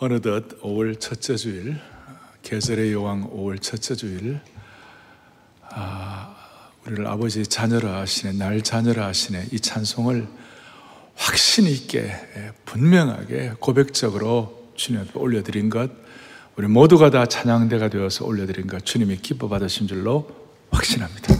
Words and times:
어느덧 0.00 0.60
5월 0.62 1.00
첫째 1.00 1.34
주일, 1.34 1.76
계절의 2.42 2.92
여왕 2.92 3.30
5월 3.30 3.60
첫째 3.60 3.96
주일, 3.96 4.38
아, 5.62 6.36
우리를 6.86 7.04
아버지 7.04 7.44
자녀라 7.44 7.98
하시네, 7.98 8.34
날 8.34 8.62
자녀라 8.62 9.06
하시네, 9.08 9.48
이 9.50 9.58
찬송을 9.58 10.28
확신 11.16 11.66
있게, 11.66 12.12
분명하게, 12.64 13.54
고백적으로 13.58 14.70
주님 14.76 15.00
앞에 15.00 15.10
올려드린 15.18 15.68
것, 15.68 15.90
우리 16.54 16.68
모두가 16.68 17.10
다 17.10 17.26
찬양대가 17.26 17.88
되어서 17.88 18.24
올려드린 18.24 18.68
것, 18.68 18.84
주님이 18.84 19.16
기뻐 19.16 19.48
받으신 19.48 19.88
줄로 19.88 20.30
확신합니다. 20.70 21.37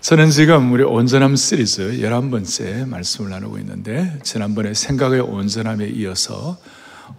저는 0.00 0.30
지금 0.30 0.72
우리 0.72 0.82
온전함 0.82 1.36
시리즈 1.36 1.98
11번째 2.00 2.88
말씀을 2.88 3.30
나누고 3.30 3.58
있는데 3.58 4.18
지난번에 4.22 4.74
생각의 4.74 5.20
온전함에 5.20 5.86
이어서 5.88 6.58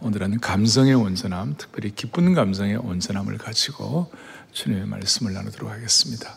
오늘은 0.02 0.39
감성의 0.39 0.94
온전함, 0.95 1.55
특별히 1.58 1.94
기쁜 1.94 2.34
감성의 2.34 2.77
온전함을 2.77 3.38
가지고 3.38 4.12
주님의 4.52 4.88
말씀을 4.88 5.34
나누도록 5.34 5.72
하겠습니다. 5.72 6.36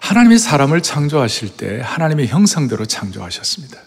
하나님이 0.00 0.38
사람을 0.38 0.82
창조하실 0.82 1.56
때 1.56 1.80
하나님의 1.82 2.28
형상대로 2.28 2.86
창조하셨습니다. 2.86 3.78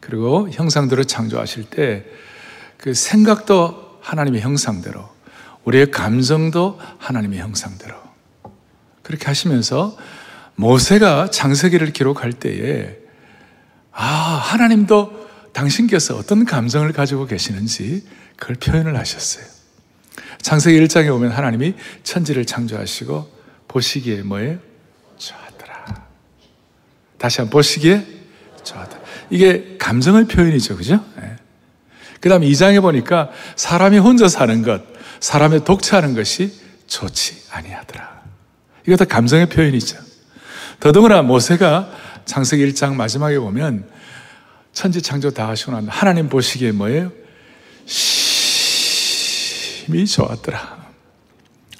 그리고 0.00 0.50
형상대로 0.50 1.04
창조하실 1.04 1.64
때 1.70 2.04
그 2.82 2.94
생각도 2.94 4.00
하나님의 4.02 4.40
형상대로, 4.40 5.08
우리의 5.62 5.92
감정도 5.92 6.80
하나님의 6.98 7.38
형상대로 7.38 7.94
그렇게 9.02 9.26
하시면서 9.26 9.96
모세가 10.54 11.30
장세기를 11.30 11.92
기록할 11.92 12.32
때에 12.32 12.96
아, 13.90 14.04
하나님도 14.04 15.22
당신께서 15.52 16.16
어떤 16.16 16.44
감정을 16.44 16.92
가지고 16.92 17.26
계시는지 17.26 18.04
그걸 18.36 18.56
표현을 18.56 18.98
하셨어요. 18.98 19.44
장세기 20.40 20.80
1장에 20.80 21.14
오면 21.14 21.30
하나님이 21.30 21.74
천지를 22.02 22.44
창조하시고 22.44 23.30
보시기에 23.68 24.22
뭐예요? 24.22 24.58
좋았더라. 25.18 26.06
다시 27.18 27.40
한번 27.40 27.52
보시기에 27.52 28.06
좋았더라. 28.64 29.02
이게 29.30 29.76
감정의 29.78 30.26
표현이죠. 30.26 30.76
그죠? 30.76 31.04
네. 31.16 31.36
그 32.20 32.28
다음에 32.28 32.46
2장에 32.46 32.80
보니까 32.80 33.30
사람이 33.56 33.98
혼자 33.98 34.28
사는 34.28 34.62
것, 34.62 34.82
사람의 35.20 35.64
독차하는 35.64 36.14
것이 36.14 36.52
좋지 36.86 37.46
아니하더라. 37.50 38.21
이거 38.86 38.96
다 38.96 39.04
감성의 39.04 39.48
표현이죠. 39.48 39.98
더더구나 40.80 41.22
모세가 41.22 41.90
창세기 42.24 42.72
1장 42.72 42.94
마지막에 42.94 43.38
보면 43.38 43.88
천지 44.72 45.02
창조 45.02 45.30
다 45.30 45.48
하시고 45.48 45.72
난 45.72 45.88
하나님 45.88 46.28
보시기에 46.28 46.72
뭐예요? 46.72 47.12
심히 47.86 50.06
좋았더라. 50.06 50.82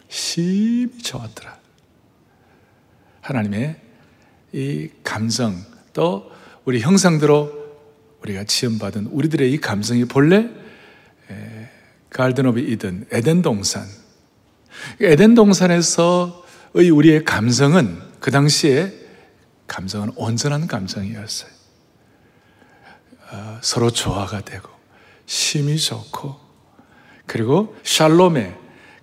심히 0.09 0.89
좋았더라. 1.03 1.56
하나님의 3.22 3.77
이 4.53 4.89
감성 5.03 5.64
또 5.92 6.31
우리 6.64 6.81
형상대로 6.81 7.62
우리가 8.22 8.44
지음받은 8.45 9.06
우리들의 9.06 9.53
이 9.53 9.61
감성이 9.61 10.05
본래 10.05 10.48
Garden 12.11 12.47
of 12.47 12.61
Eden 12.61 13.06
에덴 13.11 13.42
동산 13.42 13.84
에덴 15.00 15.34
동산에서 15.34 16.37
의 16.37 16.42
우리의 16.75 17.25
감성은 17.25 18.01
그 18.20 18.31
당시에 18.31 18.92
감성은 19.67 20.12
온전한 20.17 20.67
감성이었어요. 20.67 21.51
어, 23.31 23.59
서로 23.62 23.91
조화가 23.91 24.42
되고 24.42 24.69
심이 25.27 25.78
좋고 25.78 26.37
그리고 27.27 27.77
샬롬의 27.83 28.55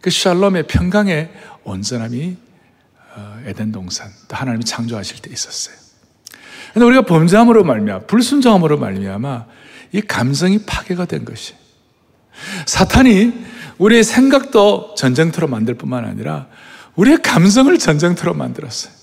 그 0.01 0.09
샬롬의 0.09 0.67
평강의 0.67 1.31
온전함이 1.63 2.37
어, 3.15 3.41
에덴 3.45 3.71
동산 3.71 4.11
또 4.27 4.35
하나님이 4.35 4.63
창조하실 4.65 5.21
때 5.21 5.31
있었어요. 5.31 5.75
근데 6.73 6.85
우리가 6.85 7.01
범죄함으로 7.03 7.63
말미암아 7.63 8.05
불순종함으로 8.05 8.77
말미암아 8.77 9.45
이 9.93 10.01
감성이 10.01 10.59
파괴가 10.65 11.05
된 11.05 11.25
것이 11.25 11.55
사탄이 12.67 13.33
우리의 13.79 14.03
생각도 14.03 14.93
전쟁터로 14.95 15.47
만들 15.47 15.73
뿐만 15.73 16.05
아니라 16.05 16.47
우리의 16.95 17.21
감성을 17.21 17.77
전쟁터로 17.77 18.33
만들었어요. 18.33 18.99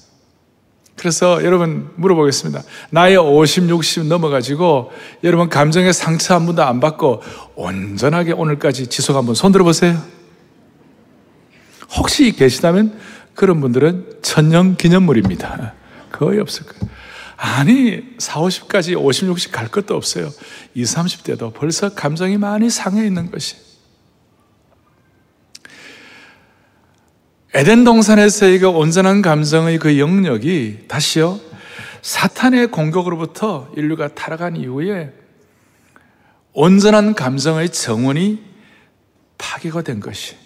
그래서 0.97 1.44
여러분 1.44 1.91
물어보겠습니다. 1.97 2.62
나이 2.91 3.16
50, 3.16 3.69
60 3.69 4.06
넘어가지고 4.06 4.92
여러분 5.24 5.48
감정의 5.48 5.92
상처 5.92 6.34
한 6.34 6.47
번도 6.47 6.62
안 6.62 6.80
받고 6.80 7.22
온전하게 7.54 8.32
오늘까지 8.32 8.86
지속 8.86 9.16
한번 9.16 9.34
손 9.34 9.52
들어보세요. 9.52 10.02
혹시 11.97 12.32
계시다면 12.32 12.98
그런 13.34 13.60
분들은 13.60 14.20
천년 14.22 14.76
기념물입니다. 14.76 15.74
거의 16.10 16.41
없을 16.41 16.64
거예요. 16.64 16.97
아니, 17.36 18.03
4, 18.18 18.41
50까지 18.41 18.98
50, 18.98 19.28
60 19.28 19.53
갈 19.53 19.68
것도 19.68 19.94
없어요. 19.94 20.30
20, 20.74 20.97
30대도 20.97 21.53
벌써 21.53 21.91
감정이 21.91 22.38
많이 22.38 22.70
상해 22.70 23.06
있는 23.06 23.30
것이. 23.30 23.66
에덴 27.56 27.84
동산에서의 27.84 28.59
그 28.59 28.69
온전한 28.69 29.22
감성의 29.22 29.78
그 29.78 29.99
영역이 29.99 30.81
다시요, 30.89 31.41
사탄의 32.03 32.67
공격으로부터 32.67 33.72
인류가 33.75 34.09
타락한 34.09 34.56
이후에 34.56 35.11
온전한 36.53 37.15
감성의 37.15 37.71
정원이 37.71 38.45
파괴가 39.39 39.81
된 39.81 40.00
것이 40.00 40.37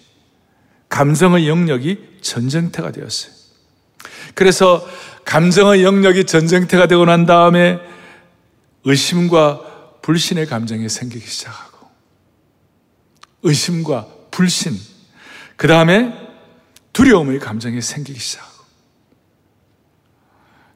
감성의 0.87 1.49
영역이 1.49 2.19
전쟁터가 2.21 2.93
되었어요. 2.93 3.33
그래서 4.33 4.87
감정의 5.25 5.83
영역이 5.83 6.23
전쟁터가 6.23 6.87
되고 6.87 7.03
난 7.03 7.25
다음에 7.25 7.77
의심과 8.85 9.99
불신의 10.01 10.45
감정이 10.45 10.87
생기기 10.87 11.27
시작하고 11.27 11.89
의심과 13.43 14.07
불신 14.31 14.79
그 15.57 15.67
다음에 15.67 16.30
두려움의 16.93 17.39
감정이 17.39 17.81
생기기 17.81 18.19
시작하고 18.19 18.51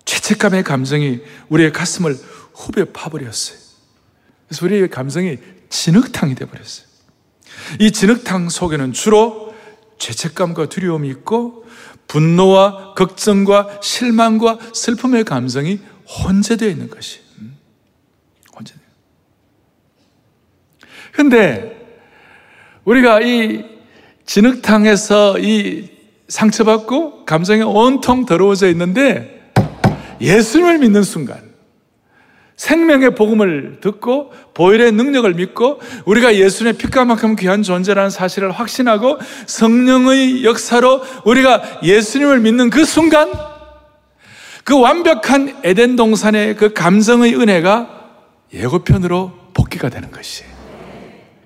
죄책감의 0.05 0.63
감정이 0.63 1.21
우리의 1.49 1.73
가슴을 1.73 2.15
후벼 2.53 2.85
파버렸어요. 2.85 3.57
그래서 4.47 4.65
우리의 4.65 4.89
감성이 4.89 5.39
진흙탕이 5.69 6.35
되어버렸어요. 6.35 6.85
이 7.79 7.91
진흙탕 7.91 8.49
속에는 8.49 8.93
주로 8.93 9.53
죄책감과 9.97 10.67
두려움이 10.69 11.09
있고 11.09 11.65
분노와 12.07 12.93
걱정과 12.93 13.79
실망과 13.81 14.59
슬픔의 14.73 15.23
감정이 15.23 15.79
혼재되어 16.07 16.69
있는 16.69 16.89
것이 16.89 17.21
음, 17.39 17.57
혼재돼요. 18.55 18.85
근데 21.11 21.99
우리가 22.83 23.21
이 23.21 23.65
진흙탕에서 24.25 25.39
이 25.39 25.94
상처받고 26.28 27.25
감정이 27.25 27.62
온통 27.62 28.25
더러워져 28.25 28.68
있는데 28.69 29.52
예수님을 30.22 30.80
믿는 30.80 31.03
순간 31.03 31.56
생명의 32.56 33.16
복음을 33.16 33.80
듣고 33.81 34.31
보혈의 34.53 34.94
능력을 34.94 35.34
믿고 35.34 35.81
우리가 36.06 36.36
예수님의 36.36 36.78
피가만큼 36.78 37.36
귀한 37.36 37.63
존재라는 37.63 38.09
사실을 38.09 38.52
확신하고 38.52 39.19
성령의 39.46 40.46
역사로 40.46 41.02
우리가 41.25 41.81
예수님을 41.84 42.40
믿는 42.40 42.69
그 42.69 42.86
순간 42.86 43.31
그 44.63 44.80
완벽한 44.80 45.57
에덴 45.63 45.96
동산의 45.96 46.56
그 46.56 46.74
감성의 46.74 47.36
은혜가 47.36 47.90
예고편으로 48.53 49.34
복귀가 49.53 49.90
되는 49.90 50.09
것이에요. 50.12 50.50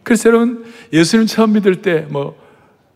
그래서 0.03 0.29
여러분 0.29 0.65
예수님 0.93 1.25
처음 1.25 1.53
믿을 1.53 1.81
때뭐 1.81 2.48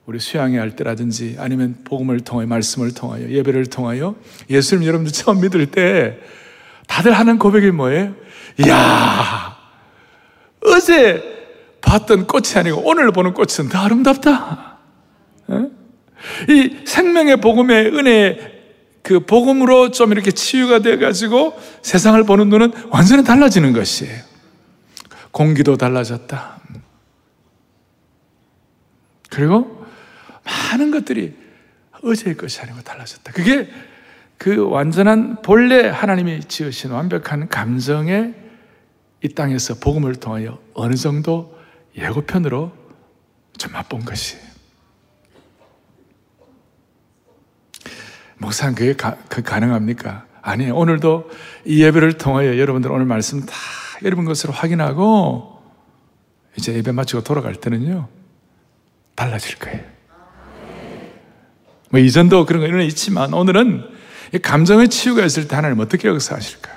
우리 0.05 0.19
수양회 0.19 0.57
할 0.57 0.75
때라든지 0.75 1.37
아니면 1.39 1.77
복음을 1.85 2.19
통하여 2.19 2.45
말씀을 2.47 2.93
통하여 2.93 3.29
예배를 3.29 3.67
통하여 3.67 4.15
예수님 4.49 4.85
여러분들 4.85 5.13
처음 5.13 5.39
믿을 5.39 5.67
때 5.67 6.19
다들 6.87 7.13
하는 7.13 7.39
고백이 7.39 7.71
뭐예요? 7.71 8.13
이야 8.65 9.57
어제 10.65 11.21
봤던 11.81 12.27
꽃이 12.27 12.47
아니고 12.55 12.81
오늘 12.85 13.11
보는 13.11 13.33
꽃은 13.33 13.69
더 13.69 13.79
아름답다. 13.79 14.77
어? 15.47 15.69
이 16.49 16.77
생명의 16.85 17.37
복음의 17.37 17.87
은혜 17.87 18.53
그 19.03 19.19
복음으로 19.19 19.91
좀 19.91 20.11
이렇게 20.13 20.31
치유가 20.31 20.79
돼 20.79 20.97
가지고 20.97 21.59
세상을 21.81 22.21
보는 22.23 22.49
눈은 22.49 22.71
완전히 22.89 23.23
달라지는 23.23 23.73
것이에요. 23.73 24.21
공기도 25.31 25.77
달라졌다. 25.77 26.59
그리고 29.29 29.82
많은 30.45 30.91
것들이 30.91 31.35
어제의 32.03 32.35
것이 32.37 32.61
아니고 32.61 32.81
달라졌다. 32.81 33.31
그게 33.31 33.69
그 34.37 34.67
완전한 34.69 35.41
본래 35.41 35.87
하나님이 35.87 36.41
지으신 36.41 36.91
완벽한 36.91 37.47
감정의 37.47 38.35
이 39.23 39.29
땅에서 39.29 39.75
복음을 39.75 40.15
통하여 40.15 40.59
어느 40.73 40.95
정도 40.95 41.57
예고편으로 41.95 42.73
좀 43.57 43.71
맛본 43.71 44.03
것이. 44.03 44.37
목사님, 48.37 48.75
그게 48.75 48.93
가, 48.93 49.15
그 49.29 49.41
가능합니까? 49.41 50.25
아니에요. 50.41 50.75
오늘도 50.75 51.29
이 51.63 51.81
예배를 51.81 52.17
통하여 52.17 52.57
여러분들 52.57 52.91
오늘 52.91 53.05
말씀 53.05 53.45
다 53.45 53.55
여러분 54.03 54.25
것으로 54.25 54.51
확인하고 54.51 55.63
이제 56.57 56.73
예배 56.73 56.91
마치고 56.91 57.23
돌아갈 57.23 57.55
때는요, 57.55 58.09
달라질 59.15 59.57
거예요. 59.57 59.92
뭐 61.93 61.99
이전도 61.99 62.47
그런 62.47 62.71
거 62.71 62.79
있지만 62.81 63.35
오늘은 63.35 63.87
감정의 64.41 64.89
치유가 64.89 65.23
있을 65.23 65.47
때 65.47 65.55
하나님 65.55 65.79
어떻게 65.79 66.07
역사하실까? 66.07 66.71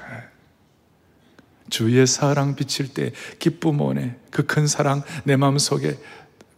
주의 1.70 2.06
사랑 2.06 2.54
비칠 2.54 2.88
때 2.88 3.12
기쁨 3.38 3.80
오네. 3.80 4.14
그 4.30 4.46
큰 4.46 4.66
사랑 4.66 5.02
내 5.24 5.36
마음속에 5.36 5.96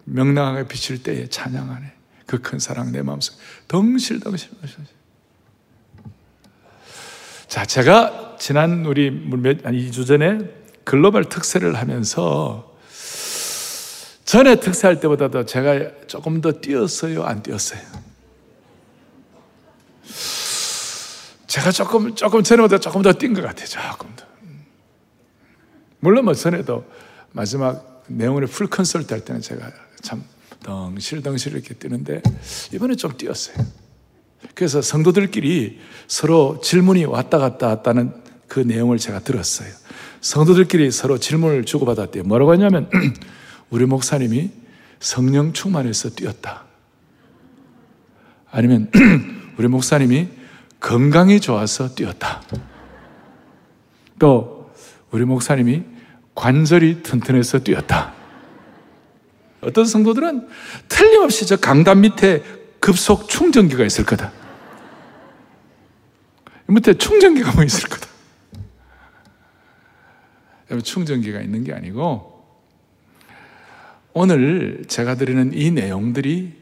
명랑하게 0.07 0.67
비칠 0.67 1.05
때에 1.05 1.29
찬양하네. 1.29 1.93
그 2.27 2.43
큰 2.43 2.59
사랑 2.59 2.91
내 2.91 3.01
마음속에 3.01 3.39
덩실덩실. 3.69 4.51
자, 7.47 7.65
제가 7.65 8.39
지난 8.41 8.85
우리 8.87 9.13
몇, 9.13 9.63
2주 9.63 10.05
전에 10.05 10.41
글로벌 10.83 11.27
특세를 11.27 11.77
하면서 11.77 12.77
전에 14.25 14.57
특세할 14.59 14.99
때보다도 14.99 15.47
제가 15.47 16.07
조금 16.09 16.41
더 16.41 16.51
뛰었어요? 16.51 17.23
안 17.23 17.41
뛰었어요? 17.45 18.08
제가 21.47 21.71
조금, 21.73 22.15
조금 22.15 22.43
전에보다 22.43 22.79
조금 22.79 23.03
더 23.03 23.13
뛴 23.13 23.35
것 23.35 23.43
같아요. 23.43 23.67
조금 23.67 24.11
더. 24.17 24.25
물론 26.01 26.25
뭐 26.27 26.35
전에도 26.35 26.85
마지막 27.33 28.05
내용을 28.07 28.47
풀 28.47 28.69
컨설트 28.69 29.13
할 29.13 29.25
때는 29.25 29.41
제가 29.41 29.71
참 30.03 30.23
덩실덩실 30.63 31.53
이렇게 31.55 31.75
뛰는데 31.75 32.23
이번에 32.73 32.95
좀 32.95 33.17
뛰었어요. 33.17 33.57
그래서 34.55 34.81
성도들끼리 34.83 35.81
서로 36.07 36.61
질문이 36.63 37.05
왔다 37.05 37.39
갔다 37.39 37.71
했다는 37.71 38.13
그 38.47 38.61
내용을 38.61 38.99
제가 38.99 39.21
들었어요. 39.21 39.69
성도들끼리 40.21 40.91
서로 40.91 41.19
질문을 41.19 41.65
주고받았대요. 41.65 42.25
뭐라고 42.25 42.53
하냐면 42.53 42.91
우리 43.71 43.87
목사님이 43.87 44.51
성령 45.01 45.53
충만해서 45.53 46.11
뛰었다. 46.11 46.65
아니면 48.51 48.91
우리 49.59 49.67
목사님이 49.67 50.29
건강이 50.81 51.41
좋아서 51.41 51.95
뛰었다. 51.95 52.43
또 54.19 54.73
우리 55.11 55.25
목사님이 55.25 55.83
관절이 56.35 57.03
튼튼해서 57.03 57.59
뛰었다. 57.59 58.15
어떤 59.61 59.85
성도들은 59.85 60.49
틀림없이 60.89 61.47
저 61.47 61.57
강단 61.57 62.01
밑에 62.03 62.45
급속 62.79 63.29
충전기가 63.29 63.85
있을 63.85 64.07
거다. 64.07 64.33
밑에 66.67 66.95
충전기가 66.95 67.53
뭐 67.53 67.65
있을 67.65 67.89
거다. 67.89 68.07
충전기가 70.85 71.41
있는 71.41 71.65
게 71.65 71.73
아니고 71.73 72.47
오늘 74.13 74.85
제가 74.87 75.17
드리는 75.17 75.53
이 75.53 75.71
내용들이 75.73 76.55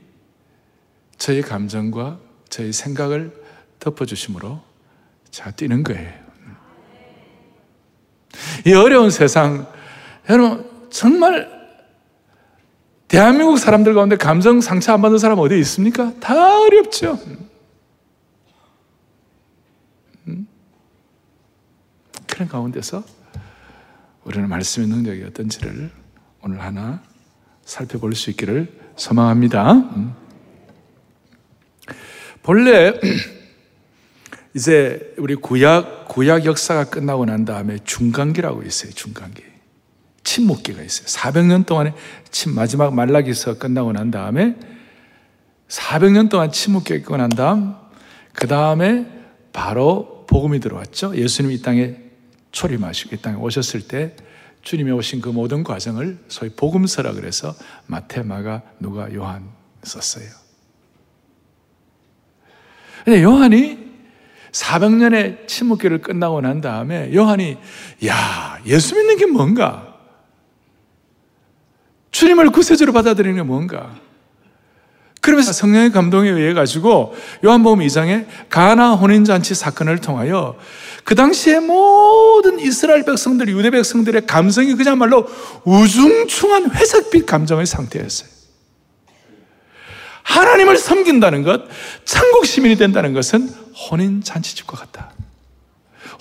저의 1.18 1.42
감정과 1.42 2.25
저의 2.48 2.72
생각을 2.72 3.32
덮어주심으로 3.80 4.60
자 5.30 5.50
뛰는 5.50 5.82
거예요. 5.82 6.12
이 8.66 8.72
어려운 8.72 9.10
세상, 9.10 9.66
여러분 10.28 10.68
정말 10.90 11.56
대한민국 13.08 13.58
사람들 13.58 13.94
가운데 13.94 14.16
감정 14.16 14.60
상처 14.60 14.92
안 14.92 15.00
받는 15.00 15.18
사람 15.18 15.38
어디 15.38 15.58
있습니까? 15.60 16.12
다 16.20 16.60
어렵죠. 16.60 17.18
음? 20.26 20.48
그런 22.26 22.48
가운데서 22.48 23.04
우리는 24.24 24.48
말씀의 24.48 24.88
능력이 24.88 25.22
어떤지를 25.22 25.90
오늘 26.42 26.60
하나 26.60 27.00
살펴볼 27.64 28.14
수 28.14 28.30
있기를 28.30 28.72
소망합니다. 28.96 29.74
음. 32.46 32.54
본래 32.54 32.94
이제 34.54 35.14
우리 35.18 35.34
구약, 35.34 36.08
구약 36.08 36.44
역사가 36.44 36.84
끝나고 36.84 37.26
난 37.26 37.44
다음에 37.44 37.78
중간기라고 37.84 38.62
있어요, 38.62 38.92
중간기. 38.92 39.42
침묵기가 40.24 40.82
있어요. 40.82 41.06
400년 41.06 41.66
동안의 41.66 41.92
침, 42.30 42.54
마지막 42.54 42.94
말라기서 42.94 43.58
끝나고 43.58 43.92
난 43.92 44.10
다음에 44.10 44.56
400년 45.68 46.30
동안 46.30 46.50
침묵기가 46.50 47.04
끝난 47.04 47.28
고난 47.28 47.30
다음, 47.30 47.74
그 48.32 48.46
다음에 48.46 49.06
바로 49.52 50.24
복음이 50.28 50.60
들어왔죠. 50.60 51.16
예수님이 51.16 51.56
이 51.56 51.62
땅에 51.62 51.96
초림하시고 52.52 53.16
이 53.16 53.18
땅에 53.20 53.36
오셨을 53.36 53.82
때 53.82 54.16
주님이 54.62 54.90
오신 54.92 55.20
그 55.20 55.28
모든 55.28 55.62
과정을 55.62 56.18
소위 56.28 56.50
복음서라 56.50 57.12
그래서 57.12 57.54
마태, 57.86 58.22
마가, 58.22 58.62
누가, 58.80 59.12
요한 59.14 59.48
썼어요. 59.82 60.45
근데 63.06 63.22
요한이 63.22 63.78
400년의 64.50 65.46
침묵기를 65.46 66.02
끝나고 66.02 66.40
난 66.40 66.60
다음에 66.60 67.14
요한이 67.14 67.56
야 68.04 68.58
예수 68.66 68.96
믿는 68.96 69.16
게 69.16 69.26
뭔가 69.26 69.94
주님을 72.10 72.50
구세주로 72.50 72.92
받아들이는 72.92 73.36
게 73.36 73.42
뭔가 73.42 73.94
그러면서 75.20 75.52
성령의 75.52 75.92
감동에 75.92 76.28
의해 76.28 76.52
가지고 76.52 77.14
요한복음 77.44 77.78
2장에 77.78 78.26
가나 78.48 78.94
혼인잔치 78.94 79.54
사건을 79.54 80.00
통하여 80.00 80.56
그 81.04 81.14
당시에 81.14 81.60
모든 81.60 82.58
이스라엘 82.58 83.04
백성들, 83.04 83.48
유대 83.50 83.70
백성들의 83.70 84.26
감성이 84.26 84.74
그야말로 84.74 85.28
우중충한 85.64 86.72
회색빛 86.72 87.26
감정의 87.26 87.66
상태였어요. 87.66 88.35
하나님을 90.26 90.76
섬긴다는 90.76 91.44
것, 91.44 91.62
천국 92.04 92.46
시민이 92.46 92.76
된다는 92.76 93.12
것은 93.12 93.48
혼인 93.90 94.22
잔치집과 94.22 94.76
같다. 94.76 95.12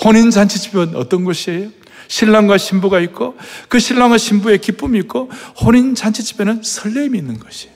혼인 0.03 0.29
잔치집은 0.29 0.95
어떤 0.95 1.23
곳이에요? 1.23 1.69
신랑과 2.07 2.59
신부가 2.59 2.99
있고 2.99 3.35
그 3.67 3.79
신랑과 3.79 4.19
신부의 4.19 4.59
기쁨이 4.59 4.99
있고 4.99 5.31
혼인 5.59 5.95
잔치집에는 5.95 6.61
설렘이 6.61 7.17
있는 7.17 7.39
것이에요. 7.39 7.73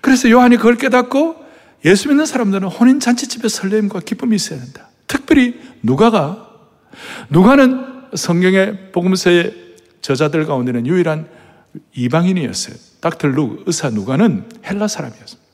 그래서 0.00 0.30
요한이 0.30 0.56
그걸 0.56 0.78
깨닫고 0.78 1.36
예수 1.84 2.08
믿는 2.08 2.24
사람들은 2.24 2.68
혼인 2.68 3.00
잔치집에 3.00 3.48
설렘과 3.48 4.00
기쁨이 4.00 4.34
있어야 4.34 4.60
된다. 4.60 4.88
특별히 5.06 5.60
누가가 5.82 6.48
누가는 7.28 7.84
성경의 8.14 8.92
복음서의 8.92 9.54
저자들 10.00 10.46
가운데는 10.46 10.86
유일한 10.86 11.28
이방인이었어요. 11.94 12.87
닥터 13.00 13.28
룩 13.28 13.62
의사 13.66 13.90
누가는 13.90 14.44
헬라 14.64 14.88
사람이었습니다. 14.88 15.48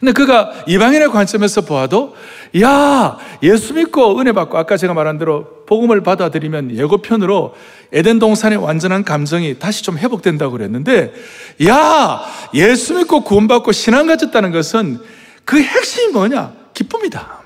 근데 0.00 0.12
그가 0.12 0.50
이방인의 0.66 1.10
관점에서 1.10 1.60
보아도 1.60 2.16
야 2.60 3.18
예수 3.42 3.74
믿고 3.74 4.18
은혜 4.18 4.32
받고 4.32 4.56
아까 4.56 4.78
제가 4.78 4.94
말한 4.94 5.18
대로 5.18 5.64
복음을 5.66 6.02
받아들이면 6.02 6.74
예고편으로 6.74 7.54
에덴 7.92 8.18
동산의 8.18 8.58
완전한 8.58 9.04
감정이 9.04 9.58
다시 9.58 9.82
좀 9.82 9.98
회복된다고 9.98 10.52
그랬는데 10.52 11.12
야 11.68 12.22
예수 12.54 12.94
믿고 12.94 13.20
구원받고 13.20 13.72
신앙 13.72 14.06
가졌다는 14.06 14.52
것은 14.52 14.98
그 15.44 15.60
핵심이 15.60 16.12
뭐냐 16.12 16.54
기쁨이다. 16.72 17.40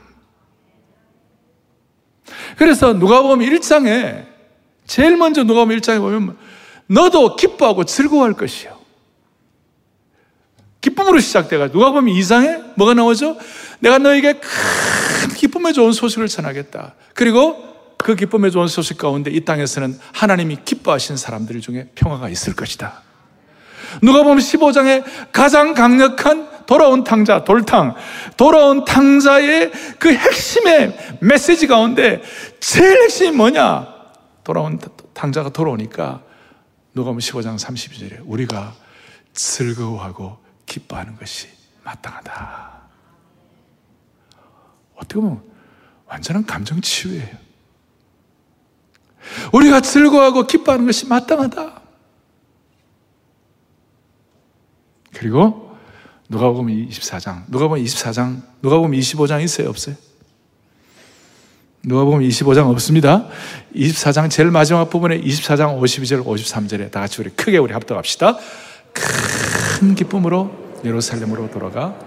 그래서 2.57 2.93
누가 2.93 3.21
보면 3.23 3.49
1장에 3.49 4.27
제일 4.87 5.17
먼저 5.17 5.43
누가 5.43 5.65
보면 5.65 5.81
1장에 5.81 5.99
보면 5.99 6.37
너도 6.87 7.37
기뻐하고 7.37 7.85
즐거워할 7.85 8.35
것이요. 8.35 8.75
기쁨으로 10.81 11.19
시작돼가 11.19 11.71
누가 11.71 11.91
보면 11.91 12.15
이상해? 12.15 12.61
뭐가 12.77 12.95
나오죠? 12.95 13.39
내가 13.81 13.99
너에게 13.99 14.35
큰 14.35 15.35
기쁨의 15.35 15.73
좋은 15.73 15.93
소식을 15.93 16.29
전하겠다. 16.29 16.95
그리고 17.15 17.75
그 17.97 18.15
기쁨의 18.15 18.51
좋은 18.51 18.69
소식 18.69 18.99
가운데 18.99 19.31
이 19.31 19.45
땅에서는 19.45 19.99
하나님이 20.13 20.59
기뻐하신 20.65 21.17
사람들 21.17 21.61
중에 21.63 21.89
평화가 21.95 22.29
있을 22.29 22.55
것이다. 22.55 23.03
누가 24.03 24.23
보면 24.23 24.39
15장에 24.39 25.05
가장 25.33 25.73
강력한 25.73 26.49
돌아온 26.67 27.05
탕자, 27.05 27.45
돌탕. 27.45 27.95
돌아온 28.37 28.85
탕자의 28.85 29.71
그 29.99 30.13
핵심의 30.13 31.19
메시지 31.21 31.67
가운데 31.67 32.23
제일 32.61 33.03
핵심이 33.03 33.31
뭐냐? 33.31 33.87
돌아온 34.43 34.79
탕자가 35.15 35.51
돌아오니까 35.51 36.21
누가 36.95 37.11
보면 37.11 37.19
15장 37.21 37.59
32절에 37.59 38.23
우리가 38.25 38.75
즐거워하고 39.33 40.39
기뻐하는 40.65 41.17
것이 41.17 41.49
마땅하다. 41.83 42.83
어떻게 44.95 45.15
보면 45.21 45.43
완전한 46.07 46.47
감정 46.47 46.81
치유예요. 46.81 47.37
우리가 49.53 49.81
즐거워하고 49.81 50.47
기뻐하는 50.47 50.87
것이 50.87 51.07
마땅하다. 51.09 51.83
그리고 55.15 55.77
누가 56.29 56.51
보면 56.51 56.89
24장, 56.89 57.45
누가 57.49 57.69
보면 57.69 57.85
24장, 57.85 58.43
누가 58.63 58.79
보면 58.79 58.99
25장 59.01 59.43
있어요, 59.43 59.69
없어요? 59.69 59.97
누가 61.87 62.05
보면 62.05 62.27
25장 62.29 62.71
없습니다. 62.71 63.29
24장 63.75 64.31
제일 64.31 64.51
마지막 64.51 64.89
부분에 64.89 65.21
24장 65.21 65.79
52절, 65.79 66.25
53절에 66.25 66.91
다 66.91 67.01
같이 67.01 67.21
우리 67.21 67.31
크게 67.31 67.59
우리 67.59 67.73
합독합시다. 67.73 68.39
큰 68.93 69.95
기쁨으로 69.95 70.81
예루살렘으로 70.85 71.51
돌아가. 71.51 71.99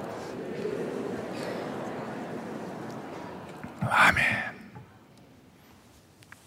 아멘. 3.81 4.25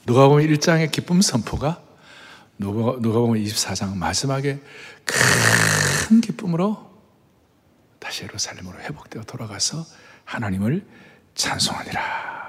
누가 0.06 0.26
보면 0.28 0.46
1장의 0.48 0.90
기쁨 0.90 1.20
선포가 1.20 1.80
누가, 2.58 2.98
누가 3.00 3.20
보면 3.20 3.42
24장 3.44 3.96
마지막에 3.96 4.58
큰 5.04 6.20
기쁨으로 6.20 6.90
다시 8.00 8.24
예루살렘으로 8.24 8.78
회복되어 8.80 9.22
돌아가서 9.22 9.84
하나님을 10.24 10.84
찬송하니라. 11.36 12.39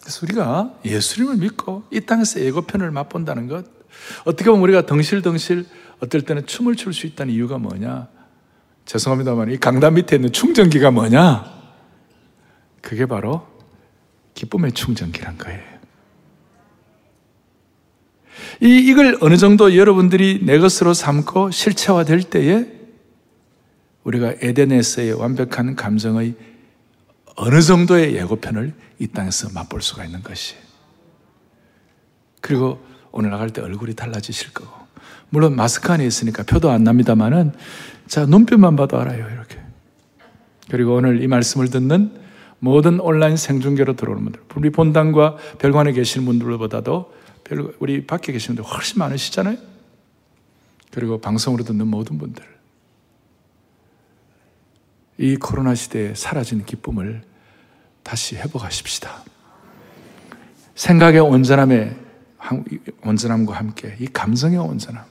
그래서 0.00 0.20
우리가 0.24 0.74
예수님을 0.84 1.36
믿고 1.36 1.84
이 1.90 2.00
땅에서 2.00 2.40
예고편을 2.40 2.90
맛본다는 2.90 3.48
것, 3.48 3.66
어떻게 4.24 4.50
보면 4.50 4.62
우리가 4.62 4.86
덩실덩실 4.86 5.66
어떨 6.00 6.22
때는 6.22 6.46
춤을 6.46 6.76
출 6.76 6.92
수 6.92 7.06
있다는 7.06 7.32
이유가 7.34 7.58
뭐냐? 7.58 8.08
죄송합니다만 8.86 9.50
이 9.50 9.58
강단 9.58 9.94
밑에 9.94 10.16
있는 10.16 10.32
충전기가 10.32 10.90
뭐냐? 10.90 11.44
그게 12.80 13.06
바로 13.06 13.46
기쁨의 14.34 14.72
충전기란 14.72 15.36
거예요. 15.38 15.60
이, 18.62 18.78
이걸 18.78 19.18
어느 19.20 19.36
정도 19.36 19.76
여러분들이 19.76 20.40
내 20.44 20.58
것으로 20.58 20.94
삼고 20.94 21.50
실체화될 21.50 22.22
때에 22.24 22.66
우리가 24.04 24.34
에덴에서의 24.40 25.12
완벽한 25.12 25.76
감정의 25.76 26.34
어느 27.36 27.60
정도의 27.60 28.14
예고편을 28.16 28.74
이 28.98 29.06
땅에서 29.06 29.50
맛볼 29.54 29.82
수가 29.82 30.04
있는 30.04 30.22
것이. 30.22 30.54
그리고 32.40 32.84
오늘 33.12 33.30
나갈 33.30 33.50
때 33.50 33.60
얼굴이 33.62 33.94
달라지실 33.94 34.52
거고. 34.52 34.70
물론 35.30 35.54
마스크 35.56 35.92
안에 35.92 36.04
있으니까 36.06 36.42
표도 36.42 36.70
안 36.70 36.84
납니다만은 36.84 37.52
자, 38.06 38.26
눈빛만 38.26 38.76
봐도 38.76 38.98
알아요, 38.98 39.28
이렇게. 39.30 39.58
그리고 40.68 40.94
오늘 40.94 41.22
이 41.22 41.26
말씀을 41.28 41.68
듣는 41.70 42.18
모든 42.58 43.00
온라인 43.00 43.36
생중계로 43.36 43.96
들어오는 43.96 44.24
분들, 44.24 44.42
우리 44.56 44.70
본당과 44.70 45.36
별관에 45.58 45.92
계시는 45.92 46.26
분들보다도 46.26 47.14
우리 47.78 48.06
밖에 48.06 48.32
계시는 48.32 48.56
분들 48.56 48.72
훨씬 48.72 48.98
많으시잖아요? 48.98 49.56
그리고 50.90 51.20
방송으로 51.20 51.64
듣는 51.64 51.86
모든 51.86 52.18
분들. 52.18 52.44
이 55.20 55.36
코로나 55.36 55.74
시대에 55.74 56.14
사라진 56.14 56.64
기쁨을 56.64 57.20
다시 58.02 58.36
회복하십시다. 58.36 59.22
생각의 60.74 61.20
온전함에 61.20 61.94
온전함과 63.04 63.54
함께 63.54 63.96
이 64.00 64.06
감성의 64.10 64.56
온전함. 64.58 65.04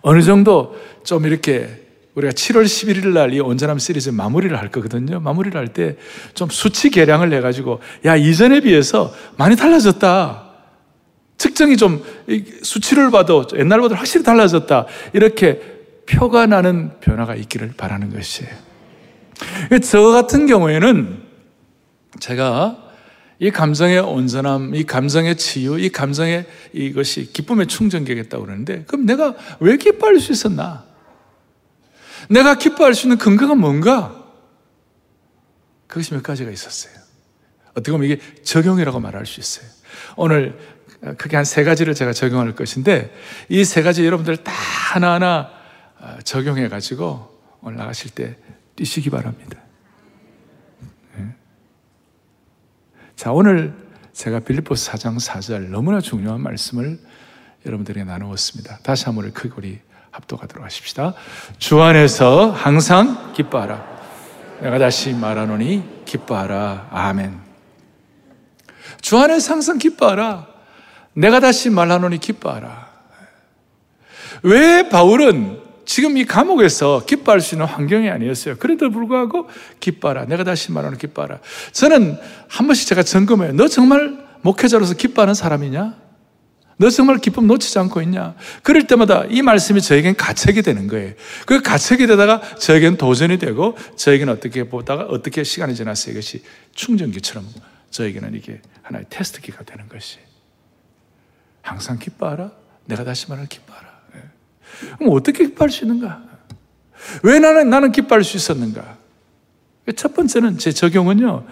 어느 0.00 0.22
정도 0.22 0.76
좀 1.04 1.24
이렇게 1.24 1.80
우리가 2.16 2.32
7월 2.32 2.64
11일 2.64 3.12
날 3.12 3.32
이 3.32 3.38
온전함 3.38 3.78
시리즈 3.78 4.10
마무리를 4.10 4.58
할 4.58 4.68
거거든요. 4.72 5.20
마무리를 5.20 5.56
할 5.58 5.68
때 5.68 5.96
좀 6.34 6.48
수치 6.50 6.90
계량을 6.90 7.32
해가지고, 7.32 7.78
야, 8.04 8.16
이전에 8.16 8.60
비해서 8.60 9.14
많이 9.36 9.54
달라졌다. 9.54 10.50
측정이 11.38 11.76
좀 11.76 12.04
수치를 12.62 13.12
봐도 13.12 13.46
옛날보다 13.56 13.94
확실히 13.94 14.24
달라졌다. 14.24 14.86
이렇게 15.12 15.71
표가 16.06 16.46
나는 16.46 16.98
변화가 17.00 17.34
있기를 17.36 17.74
바라는 17.76 18.12
것이에요. 18.12 18.50
저 19.82 20.02
같은 20.10 20.46
경우에는 20.46 21.22
제가 22.20 22.78
이 23.38 23.50
감정의 23.50 23.98
온전함, 23.98 24.74
이 24.74 24.84
감정의 24.84 25.36
치유, 25.36 25.78
이 25.78 25.88
감정의 25.88 26.46
이것이 26.72 27.32
기쁨의 27.32 27.66
충전기겠다고 27.66 28.44
그러는데, 28.44 28.84
그럼 28.84 29.04
내가 29.06 29.34
왜 29.58 29.76
기뻐할 29.76 30.20
수 30.20 30.30
있었나? 30.30 30.84
내가 32.28 32.54
기뻐할 32.54 32.94
수 32.94 33.06
있는 33.06 33.18
근거가 33.18 33.56
뭔가? 33.56 34.22
그것이 35.88 36.14
몇 36.14 36.22
가지가 36.22 36.50
있었어요. 36.52 36.92
어떻게 37.72 37.90
보면 37.90 38.08
이게 38.08 38.20
적용이라고 38.44 39.00
말할 39.00 39.26
수 39.26 39.40
있어요. 39.40 39.66
오늘 40.16 40.56
크게 41.18 41.36
한 41.36 41.44
세 41.44 41.64
가지를 41.64 41.94
제가 41.94 42.12
적용할 42.12 42.54
것인데, 42.54 43.12
이 43.48 43.64
세 43.64 43.82
가지 43.82 44.06
여러분들 44.06 44.36
다 44.36 44.52
하나하나 44.52 45.40
어, 45.40 45.61
적용해 46.24 46.68
가지고 46.68 47.38
오늘 47.60 47.78
나가실 47.78 48.10
때 48.10 48.36
뛰시기 48.76 49.10
바랍니다. 49.10 49.58
네. 51.16 51.34
자, 53.14 53.32
오늘 53.32 53.74
제가 54.12 54.40
빌립보스 54.40 54.90
4장 54.90 55.16
4절 55.16 55.68
너무나 55.68 56.00
중요한 56.00 56.40
말씀을 56.40 56.98
여러분들에게 57.64 58.04
나누었습니다. 58.04 58.78
다시 58.82 59.04
한번 59.06 59.32
크게 59.32 59.54
우리 59.56 59.80
합독하도록 60.10 60.64
하십시다. 60.64 61.14
주 61.58 61.80
안에서 61.80 62.50
항상 62.50 63.32
기뻐하라. 63.32 63.92
내가 64.60 64.78
다시 64.78 65.12
말하노니 65.14 66.04
기뻐하라. 66.04 66.88
아멘. 66.90 67.40
주 69.00 69.18
안에서 69.18 69.54
항상 69.54 69.78
기뻐하라. 69.78 70.46
내가 71.14 71.40
다시 71.40 71.70
말하노니 71.70 72.18
기뻐하라. 72.18 72.90
왜 74.42 74.88
바울은 74.88 75.61
지금 75.84 76.16
이 76.16 76.24
감옥에서 76.24 77.04
기뻐할 77.06 77.40
수 77.40 77.54
있는 77.54 77.66
환경이 77.66 78.08
아니었어요. 78.08 78.56
그래도 78.58 78.90
불구하고 78.90 79.48
기뻐하라. 79.80 80.26
내가 80.26 80.44
다시 80.44 80.72
말하는 80.72 80.98
기뻐하라. 80.98 81.40
저는 81.72 82.18
한 82.48 82.66
번씩 82.66 82.88
제가 82.88 83.02
점검해요. 83.02 83.52
너 83.52 83.68
정말 83.68 84.18
목회자로서 84.42 84.94
기뻐하는 84.94 85.34
사람이냐? 85.34 86.02
너 86.78 86.90
정말 86.90 87.18
기쁨 87.18 87.46
놓치지 87.46 87.78
않고 87.78 88.02
있냐? 88.02 88.34
그럴 88.62 88.86
때마다 88.86 89.24
이 89.28 89.42
말씀이 89.42 89.80
저에겐 89.80 90.16
가책이 90.16 90.62
되는 90.62 90.88
거예요. 90.88 91.12
그 91.46 91.62
가책이 91.62 92.06
되다가 92.06 92.40
저에겐 92.58 92.96
도전이 92.96 93.38
되고 93.38 93.76
저에겐 93.96 94.28
어떻게 94.28 94.64
보다가 94.68 95.04
어떻게 95.04 95.44
시간이 95.44 95.74
지나서 95.74 96.10
이것이 96.10 96.42
충전기처럼 96.74 97.46
저에게는 97.90 98.34
이게 98.34 98.60
하나의 98.82 99.04
테스트기가 99.10 99.64
되는 99.64 99.88
것이. 99.88 100.18
항상 101.60 101.98
기뻐하라. 101.98 102.50
내가 102.86 103.04
다시 103.04 103.28
말할 103.28 103.46
기뻐하라. 103.46 103.91
그럼 104.98 105.12
어떻게 105.12 105.46
기뻐할 105.46 105.70
수 105.70 105.84
있는가? 105.84 106.22
왜 107.22 107.38
나는, 107.38 107.70
나는 107.70 107.92
기뻐할 107.92 108.24
수 108.24 108.36
있었는가? 108.36 108.96
첫 109.96 110.14
번째는 110.14 110.58
제 110.58 110.72
적용은요, 110.72 111.44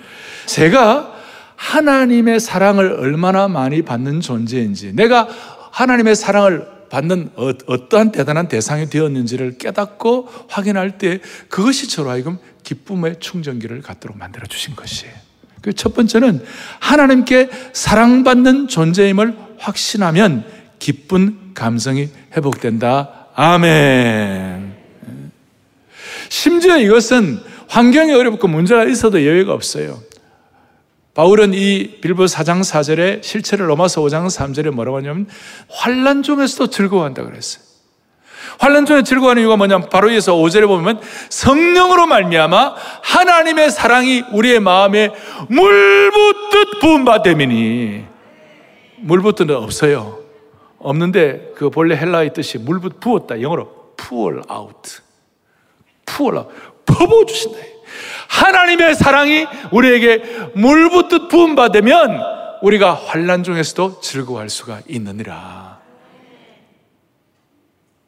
제가 0.46 1.14
하나님의 1.56 2.40
사랑을 2.40 2.92
얼마나 2.92 3.48
많이 3.48 3.82
받는 3.82 4.20
존재인지, 4.20 4.94
내가 4.94 5.28
하나님의 5.72 6.16
사랑을 6.16 6.66
받는 6.90 7.30
어, 7.36 7.52
어떠한 7.66 8.12
대단한 8.12 8.48
대상이 8.48 8.90
되었는지를 8.90 9.58
깨닫고 9.58 10.28
확인할 10.48 10.98
때 10.98 11.20
그것이 11.48 11.88
저로 11.88 12.10
하여금 12.10 12.38
기쁨의 12.64 13.20
충전기를 13.20 13.80
갖도록 13.82 14.18
만들어 14.18 14.46
주신 14.46 14.74
것이에요. 14.74 15.14
그 15.62 15.72
첫 15.72 15.94
번째는 15.94 16.42
하나님께 16.80 17.50
사랑받는 17.72 18.68
존재임을 18.68 19.36
확신하면 19.58 20.44
기쁜 20.78 21.49
감성이 21.60 22.08
회복된다. 22.34 23.26
아멘. 23.34 24.74
심지어 26.30 26.78
이것은 26.78 27.38
환경이 27.68 28.14
어렵고 28.14 28.48
문제가 28.48 28.84
있어도 28.84 29.26
여유가 29.26 29.52
없어요. 29.52 29.98
바울은 31.12 31.52
이 31.52 32.00
빌보 32.00 32.24
4장 32.24 32.60
4절에 32.60 33.22
실체를 33.22 33.68
로마서 33.68 34.00
5장 34.00 34.28
3절에 34.28 34.70
뭐라고 34.70 34.96
하냐면 34.96 35.26
환란 35.68 36.22
중에서도 36.22 36.70
즐거워한다 36.70 37.24
그랬어요. 37.24 37.62
환란 38.58 38.86
중에 38.86 39.02
즐거워하는 39.02 39.42
이유가 39.42 39.56
뭐냐면 39.56 39.90
바로 39.90 40.08
여기서 40.08 40.36
5절에 40.36 40.66
보면 40.66 40.98
성령으로 41.28 42.06
말미암아 42.06 42.74
하나님의 43.02 43.70
사랑이 43.70 44.24
우리의 44.32 44.60
마음에 44.60 45.10
물붓듯 45.48 47.22
되미니 47.22 48.04
물붓듯은 48.96 49.54
없어요. 49.54 50.19
없는데 50.80 51.52
그 51.56 51.70
본래 51.70 51.96
헬라의 51.96 52.32
뜻이 52.32 52.58
물 52.58 52.80
부었다. 52.80 53.40
영어로 53.40 53.94
pour 53.96 54.42
out. 54.50 55.00
pour 56.06 56.36
out. 56.36 56.50
퍼부어 56.86 57.24
주신다. 57.26 57.58
하나님의 58.28 58.94
사랑이 58.94 59.46
우리에게 59.72 60.50
물 60.54 60.90
붓듯 60.90 61.28
부은 61.28 61.54
바 61.54 61.70
되면 61.70 62.20
우리가 62.62 62.94
환란 62.94 63.42
중에서도 63.42 64.00
즐거워할 64.00 64.48
수가 64.48 64.80
있느니라. 64.88 65.80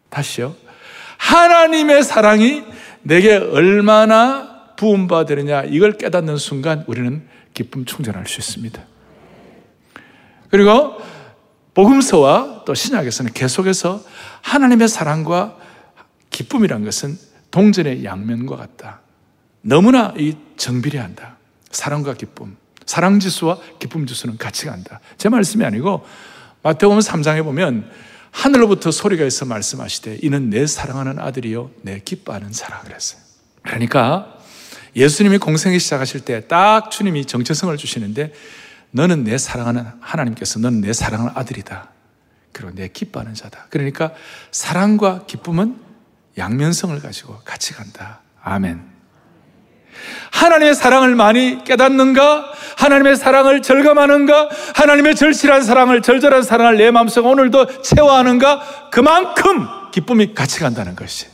다시요. 0.09 0.55
하나님의 1.19 2.03
사랑이 2.03 2.65
내게 3.03 3.37
얼마나 3.37 4.75
부은 4.77 5.09
바 5.09 5.25
되느냐 5.25 5.63
이걸 5.63 5.93
깨닫는 5.93 6.37
순간 6.37 6.85
우리는 6.87 7.27
기쁨 7.55 7.85
충전할 7.85 8.27
수 8.27 8.41
있습니다. 8.41 8.83
그리고 10.51 11.01
복음서와 11.75 12.65
또 12.67 12.75
신약에서는 12.75 13.33
계속해서 13.33 14.03
하나님의 14.43 14.89
사랑과 14.89 15.57
기쁨이란 16.31 16.85
것은 16.85 17.19
동전의 17.51 18.05
양면과 18.05 18.57
같다. 18.57 19.01
너무나 19.63 20.13
이 20.17 20.37
정비례한다. 20.57 21.37
사랑과 21.71 22.15
기쁨. 22.15 22.57
사랑 22.85 23.21
지수와 23.21 23.59
기쁨 23.79 24.07
지수는 24.07 24.37
같이 24.39 24.67
간다. 24.67 25.01
제 25.17 25.29
말씀이 25.29 25.65
아니고 25.65 26.05
마태복음 26.63 26.99
3장에 26.99 27.45
보면 27.45 27.91
하늘로부터 28.31 28.91
소리가 28.91 29.25
있어 29.27 29.45
말씀하시되 29.45 30.19
이는 30.23 30.51
내 30.51 30.67
사랑하는 30.67 31.19
아들이요 31.19 31.71
내 31.83 32.01
기뻐하는 32.01 32.51
자라 32.51 32.81
그랬어요. 32.81 33.21
그러니까 33.63 34.39
예수님이 34.97 35.39
공생에 35.39 35.79
시작하실 35.79 36.21
때 36.21 36.49
딱 36.49 36.91
주님이 36.91 37.25
정체성을 37.25 37.75
주시는데 37.77 38.33
너는 38.93 39.25
내 39.25 39.39
사랑하는 39.39 39.87
하나님께서 40.01 40.61
너는 40.61 40.81
내 40.83 40.93
사랑하는 40.93 41.33
아들이다. 41.35 41.89
그리고 42.53 42.75
내 42.75 42.89
기뻐하는 42.89 43.35
자다. 43.35 43.67
그러니까 43.71 44.13
사랑과 44.51 45.25
기쁨은 45.27 45.77
양면성을 46.39 46.99
가지고 47.01 47.39
같이 47.45 47.73
간다. 47.75 48.21
아멘. 48.43 48.93
하나님의 50.33 50.75
사랑을 50.75 51.15
많이 51.15 51.63
깨닫는가? 51.65 52.53
하나님의 52.77 53.17
사랑을 53.17 53.63
절감하는가? 53.63 54.49
하나님의 54.75 55.15
절실한 55.15 55.63
사랑을, 55.63 56.03
절절한 56.03 56.43
사랑을 56.43 56.77
내 56.77 56.91
마음속에 56.91 57.27
오늘도 57.27 57.83
채워하는가? 57.83 58.91
그만큼 58.91 59.67
기쁨이 59.93 60.35
같이 60.35 60.61
간다는 60.61 60.97
것이. 60.97 61.27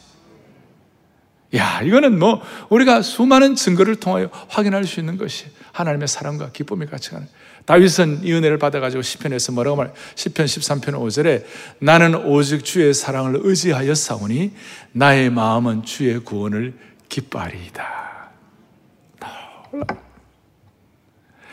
야, 1.56 1.80
이거는 1.82 2.18
뭐, 2.18 2.42
우리가 2.68 3.00
수많은 3.02 3.54
증거를 3.54 3.96
통하여 3.96 4.28
확인할 4.48 4.84
수 4.84 5.00
있는 5.00 5.16
것이 5.16 5.46
하나님의 5.72 6.08
사랑과 6.08 6.50
기쁨이 6.50 6.86
같이 6.86 7.10
가는. 7.10 7.26
다윗은 7.68 8.20
이 8.22 8.32
은혜를 8.32 8.56
받아가지고 8.56 9.02
시편에서 9.02 9.52
뭐라고 9.52 9.76
말, 9.76 9.92
시편 10.14 10.46
13편 10.46 10.94
5절에 10.94 11.44
나는 11.80 12.14
오직 12.14 12.64
주의 12.64 12.94
사랑을 12.94 13.40
의지하여 13.42 13.94
싸우니 13.94 14.52
나의 14.92 15.28
마음은 15.28 15.82
주의 15.82 16.18
구원을 16.18 16.72
기뻐하리이다. 17.10 18.30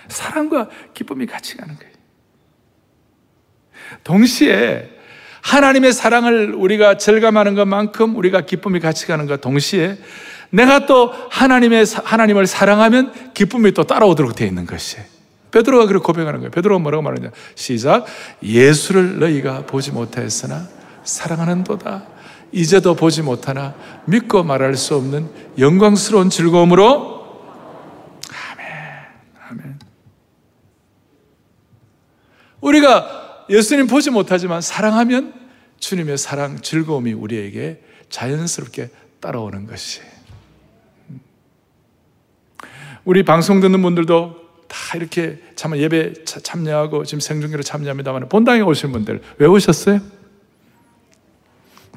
사랑과 0.08 0.70
기쁨이 0.94 1.26
같이 1.26 1.58
가는 1.58 1.76
거예요. 1.76 1.94
동시에 4.06 4.90
하나님의 5.42 5.92
사랑을 5.92 6.54
우리가 6.54 6.98
절감하는 6.98 7.56
것만큼 7.56 8.16
우리가 8.16 8.46
기쁨이 8.46 8.80
같이 8.80 9.06
가는 9.06 9.26
것 9.26 9.42
동시에 9.42 9.98
내가 10.50 10.86
또 10.86 11.12
하나님의 11.30 11.86
하나님을 12.06 12.48
사랑하면 12.48 13.34
기쁨이 13.34 13.74
또 13.74 13.84
따라오도록 13.84 14.34
되어 14.34 14.48
있는 14.48 14.66
것이 14.66 15.15
베드로가 15.52 15.86
그렇게 15.88 16.04
고백하는 16.04 16.40
거예요. 16.40 16.52
베드로가 16.52 16.80
뭐라고 16.80 17.02
말하냐? 17.04 17.32
시작. 17.56 18.06
예수를 18.44 19.20
너희가 19.20 19.66
보지 19.66 19.92
못하였으나 19.92 20.68
사랑하는도다. 21.04 22.08
이제도 22.52 22.96
보지 22.96 23.22
못하나 23.22 23.74
믿고 24.06 24.44
말할 24.44 24.76
수 24.76 24.96
없는 24.96 25.30
영광스러운 25.58 26.30
즐거움으로 26.30 27.16
우리가 32.62 33.46
예수님 33.50 33.88
보지 33.88 34.10
못하지만 34.10 34.62
사랑하면 34.62 35.34
주님의 35.80 36.18
사랑, 36.18 36.62
즐거움이 36.62 37.14
우리에게 37.14 37.84
자연스럽게 38.10 38.90
따라오는 39.20 39.68
것이. 39.68 40.02
우리 43.04 43.24
방송 43.24 43.60
듣는 43.60 43.84
분들도 43.84 44.45
다 44.68 44.98
이렇게 44.98 45.40
참 45.56 45.78
예배 45.78 46.26
참여하고 46.26 47.06
지금 47.06 47.20
생중계로 47.20 47.64
참여합니다만 47.64 48.30
본당에 48.30 48.62
오신 48.62 48.92
분들 48.92 49.22
왜 49.38 49.48
오셨어요? 49.48 50.00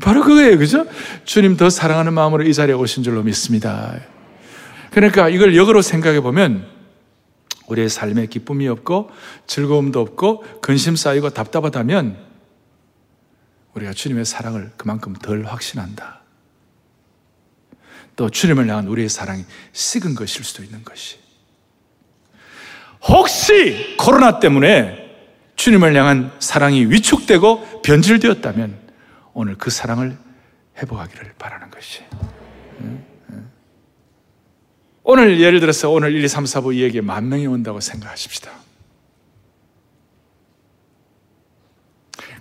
바로 0.01 0.23
그거예요. 0.23 0.59
그죠? 0.59 0.87
주님 1.25 1.57
더 1.57 1.71
사랑하는 1.71 2.13
마음으로 2.15 2.45
이 2.45 2.55
자리에 2.55 2.75
오신 2.75 3.03
줄로 3.03 3.23
믿습니다. 3.23 3.99
그러니까 4.91 5.29
이걸 5.29 5.57
역으로 5.57 5.83
생각해 5.83 6.21
보면 6.21 6.67
우리의 7.67 7.89
삶에 7.89 8.27
기쁨이 8.27 8.69
없고 8.69 9.11
즐거움도 9.47 10.01
없고 10.01 10.61
근심 10.63 10.97
쌓이고 10.97 11.31
답답하다면 11.31 12.17
우리가 13.75 13.93
주님의 13.93 14.25
사랑을 14.25 14.73
그만큼 14.77 15.15
덜 15.15 15.45
확신한다. 15.45 16.23
또 18.17 18.31
주님을 18.31 18.69
향한 18.69 18.89
우리의 18.89 19.09
사랑이 19.09 19.45
식은 19.73 20.15
것일 20.15 20.45
수도 20.45 20.65
있는 20.65 20.83
것이. 20.83 21.19
혹시 23.03 23.97
코로나 23.97 24.41
때문에 24.41 25.09
주님을 25.57 25.95
향한 25.95 26.33
사랑이 26.39 26.87
위축되고 26.87 27.83
변질되었다면 27.83 28.79
오늘 29.35 29.57
그 29.57 29.71
사랑을 29.71 30.17
회복하기를 30.77 31.35
바라는 31.39 31.71
것이. 31.71 32.03
오늘 35.03 35.41
예를 35.41 35.61
들어서 35.61 35.91
오늘 35.91 36.13
1, 36.13 36.23
2, 36.23 36.29
3, 36.29 36.45
4부 36.45 36.75
이에게 36.75 37.01
만 37.01 37.29
명이 37.29 37.47
온다고 37.47 37.81
생각하십시다. 37.81 38.51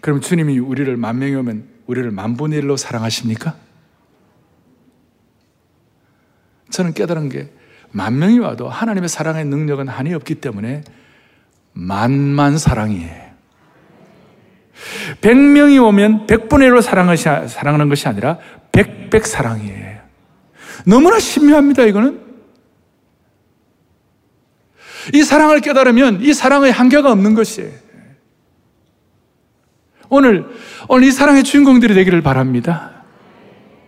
그럼 0.02 0.22
주님이 0.22 0.60
우리를 0.60 0.96
만 0.98 1.20
명이 1.20 1.36
오면 1.36 1.70
우리를 1.88 2.12
만분의 2.12 2.60
일로 2.60 2.78
사랑하십니까? 2.78 3.56
저는 6.70 6.94
깨달은 6.94 7.30
게 7.30 7.52
만 7.92 8.20
명이 8.20 8.40
와도 8.40 8.70
하나님의 8.70 9.10
사랑의 9.10 9.46
능력은 9.46 9.88
한이 9.88 10.14
없기 10.14 10.36
때문에 10.36 10.84
만만 11.74 12.58
사랑이에요. 12.58 13.28
백 15.22 15.36
명이 15.36 15.80
오면 15.80 16.28
백분의 16.28 16.68
일로 16.68 16.82
사랑하는 16.82 17.90
것이 17.90 18.08
아니라 18.08 18.40
백백 18.72 19.26
사랑이에요. 19.26 19.98
너무나 20.86 21.20
신묘합니다, 21.20 21.84
이거는. 21.84 22.22
이 25.14 25.24
사랑을 25.24 25.62
깨달으면 25.62 26.22
이 26.22 26.34
사랑의 26.34 26.72
한계가 26.72 27.12
없는 27.12 27.34
것이에요. 27.34 27.72
오늘, 30.10 30.46
오늘 30.88 31.08
이 31.08 31.12
사랑의 31.12 31.44
주인공들이 31.44 31.94
되기를 31.94 32.22
바랍니다. 32.22 33.04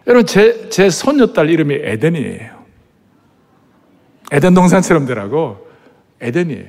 여러분, 0.07 0.25
제, 0.25 0.69
제 0.69 0.89
손녀딸 0.89 1.49
이름이 1.49 1.75
에덴이에요. 1.75 2.58
에덴 4.31 4.53
동산처럼 4.53 5.05
되라고 5.05 5.67
에덴이에요. 6.21 6.67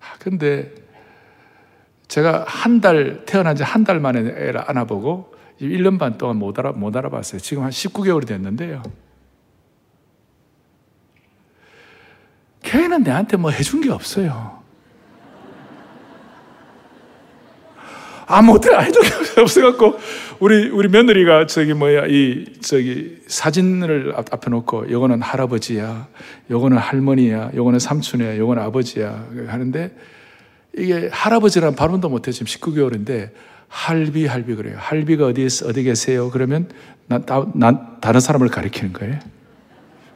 아, 0.00 0.14
근데 0.18 0.72
제가 2.08 2.44
한 2.46 2.80
달, 2.80 3.24
태어난 3.24 3.56
지 3.56 3.62
한 3.62 3.84
달 3.84 4.00
만에 4.00 4.20
애를 4.20 4.68
안아보고 4.68 5.32
1년 5.60 5.98
반 5.98 6.18
동안 6.18 6.36
못, 6.36 6.58
알아, 6.58 6.72
못 6.72 6.94
알아봤어요. 6.96 7.40
지금 7.40 7.62
한 7.62 7.70
19개월이 7.70 8.26
됐는데요. 8.26 8.82
교회는 12.64 13.02
내한테 13.02 13.36
뭐 13.36 13.50
해준 13.50 13.80
게 13.80 13.90
없어요. 13.90 14.60
아무것도 18.26 18.80
해준 18.80 19.02
게 19.02 19.40
없어갖고, 19.40 19.98
우리, 20.42 20.68
우리 20.70 20.88
며느리가 20.88 21.46
저기 21.46 21.72
뭐야, 21.72 22.06
이, 22.06 22.46
저기 22.62 23.22
사진을 23.28 24.12
앞에 24.16 24.50
놓고, 24.50 24.90
요거는 24.90 25.22
할아버지야, 25.22 26.08
요거는 26.50 26.78
할머니야, 26.78 27.52
요거는 27.54 27.78
삼촌이야, 27.78 28.36
요거는 28.38 28.60
아버지야. 28.60 29.24
하는데, 29.46 29.96
이게 30.76 31.08
할아버지란 31.12 31.76
발음도 31.76 32.08
못해 32.08 32.32
지금 32.32 32.48
19개월인데, 32.48 33.30
할비, 33.68 34.26
할비 34.26 34.56
그래요. 34.56 34.74
할비가 34.78 35.26
어디, 35.26 35.46
어디 35.64 35.84
계세요? 35.84 36.28
그러면 36.32 36.68
난, 37.06 37.24
난 37.54 38.00
다른 38.00 38.18
사람을 38.18 38.48
가리키는 38.48 38.94
거예요. 38.94 39.20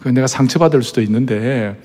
그 0.01 0.09
내가 0.09 0.27
상처받을 0.27 0.83
수도 0.83 1.03
있는데, 1.03 1.81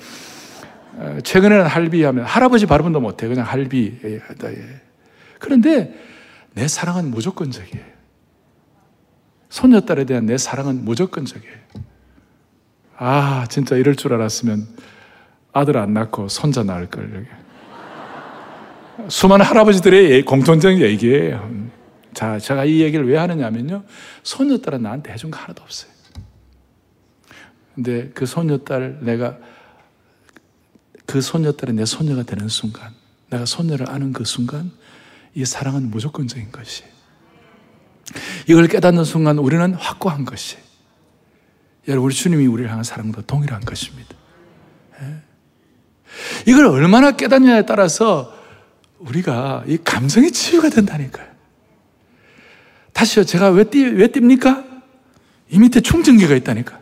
어, 0.96 1.20
최근에는 1.24 1.68
할비 1.68 2.02
하면 2.02 2.26
할아버지 2.26 2.66
발음도 2.66 3.02
못해. 3.02 3.28
그냥 3.28 3.46
할비. 3.46 4.00
예, 4.04 4.14
예. 4.16 4.82
그런데 5.38 5.94
내 6.56 6.68
사랑은 6.68 7.12
무조건적이에요. 7.12 8.01
손녀딸에 9.52 10.06
대한 10.06 10.26
내 10.26 10.38
사랑은 10.38 10.86
무조건적이에요. 10.86 11.56
아, 12.98 13.46
진짜 13.50 13.76
이럴 13.76 13.96
줄 13.96 14.14
알았으면 14.14 14.66
아들 15.52 15.78
안 15.78 15.94
낳고 15.94 16.30
손자 16.30 16.64
낳을 16.64 16.90
걸. 16.90 17.28
수많은 19.10 19.46
할아버지들의 19.46 20.24
공통적인 20.24 20.80
얘기예요. 20.80 21.70
자, 22.14 22.40
제가 22.40 22.64
이 22.64 22.80
얘기를 22.80 23.06
왜 23.08 23.18
하느냐면요. 23.18 23.84
손녀딸은 24.24 24.84
나한테 24.84 25.12
해준 25.12 25.32
거 25.32 25.40
하나도 25.40 25.62
없어요. 25.64 25.92
근데 27.76 28.10
그 28.14 28.26
손녀딸 28.26 29.00
내가 29.02 29.38
그 31.06 31.20
손녀딸이 31.20 31.74
내 31.74 31.84
손녀가 31.84 32.24
되는 32.24 32.48
순간, 32.48 32.94
내가 33.30 33.46
손녀를 33.46 33.90
아는 33.90 34.14
그 34.14 34.24
순간, 34.24 34.72
이 35.34 35.44
사랑은 35.44 35.90
무조건적인 35.90 36.54
것이. 36.54 36.91
이걸 38.48 38.68
깨닫는 38.68 39.04
순간 39.04 39.38
우리는 39.38 39.74
확고한 39.74 40.26
것이. 40.26 40.58
여러분, 41.88 42.06
우리 42.06 42.14
주님이 42.14 42.46
우리를 42.48 42.70
향한 42.70 42.84
사랑도 42.84 43.22
동일한 43.24 43.62
것입니다. 43.62 44.16
예? 45.02 45.22
이걸 46.46 46.66
얼마나 46.66 47.12
깨닫냐에 47.12 47.66
따라서 47.66 48.36
우리가 49.00 49.64
이 49.68 49.78
감성의 49.84 50.32
치유가 50.32 50.70
된다니까요. 50.70 51.28
다시요, 52.94 53.24
제가 53.24 53.50
왜, 53.50 53.64
띠, 53.64 53.84
왜 53.84 54.08
띱니까? 54.08 54.84
이 55.50 55.60
밑에 55.60 55.82
충전기가 55.82 56.36
있다니까. 56.36 56.80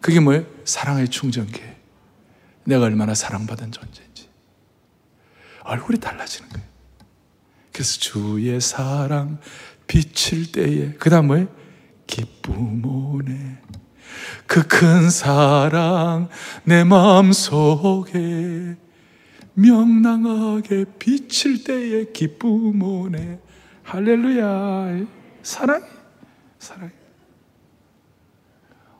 그게 0.00 0.20
뭐예요? 0.20 0.44
사랑의 0.64 1.08
충전기. 1.08 1.62
내가 2.64 2.84
얼마나 2.84 3.14
사랑받은 3.14 3.72
존재인지. 3.72 4.28
얼굴이 5.64 5.98
달라지는 6.00 6.48
거예요. 6.50 6.66
그래서 7.72 7.98
주의 7.98 8.60
사랑 8.60 9.38
비칠 9.90 10.52
때에, 10.52 10.92
그 11.00 11.10
다음 11.10 11.26
뭐예요? 11.26 11.48
기쁨 12.06 12.80
오네. 12.84 13.58
그 14.46 14.68
큰 14.68 15.10
사랑 15.10 16.28
내 16.62 16.84
마음 16.84 17.32
속에 17.32 18.76
명랑하게 19.54 20.84
비칠 21.00 21.64
때에 21.64 22.04
기쁨 22.12 22.80
오네. 22.80 23.40
할렐루야. 23.82 25.06
사랑, 25.42 25.82
사랑. 26.60 26.92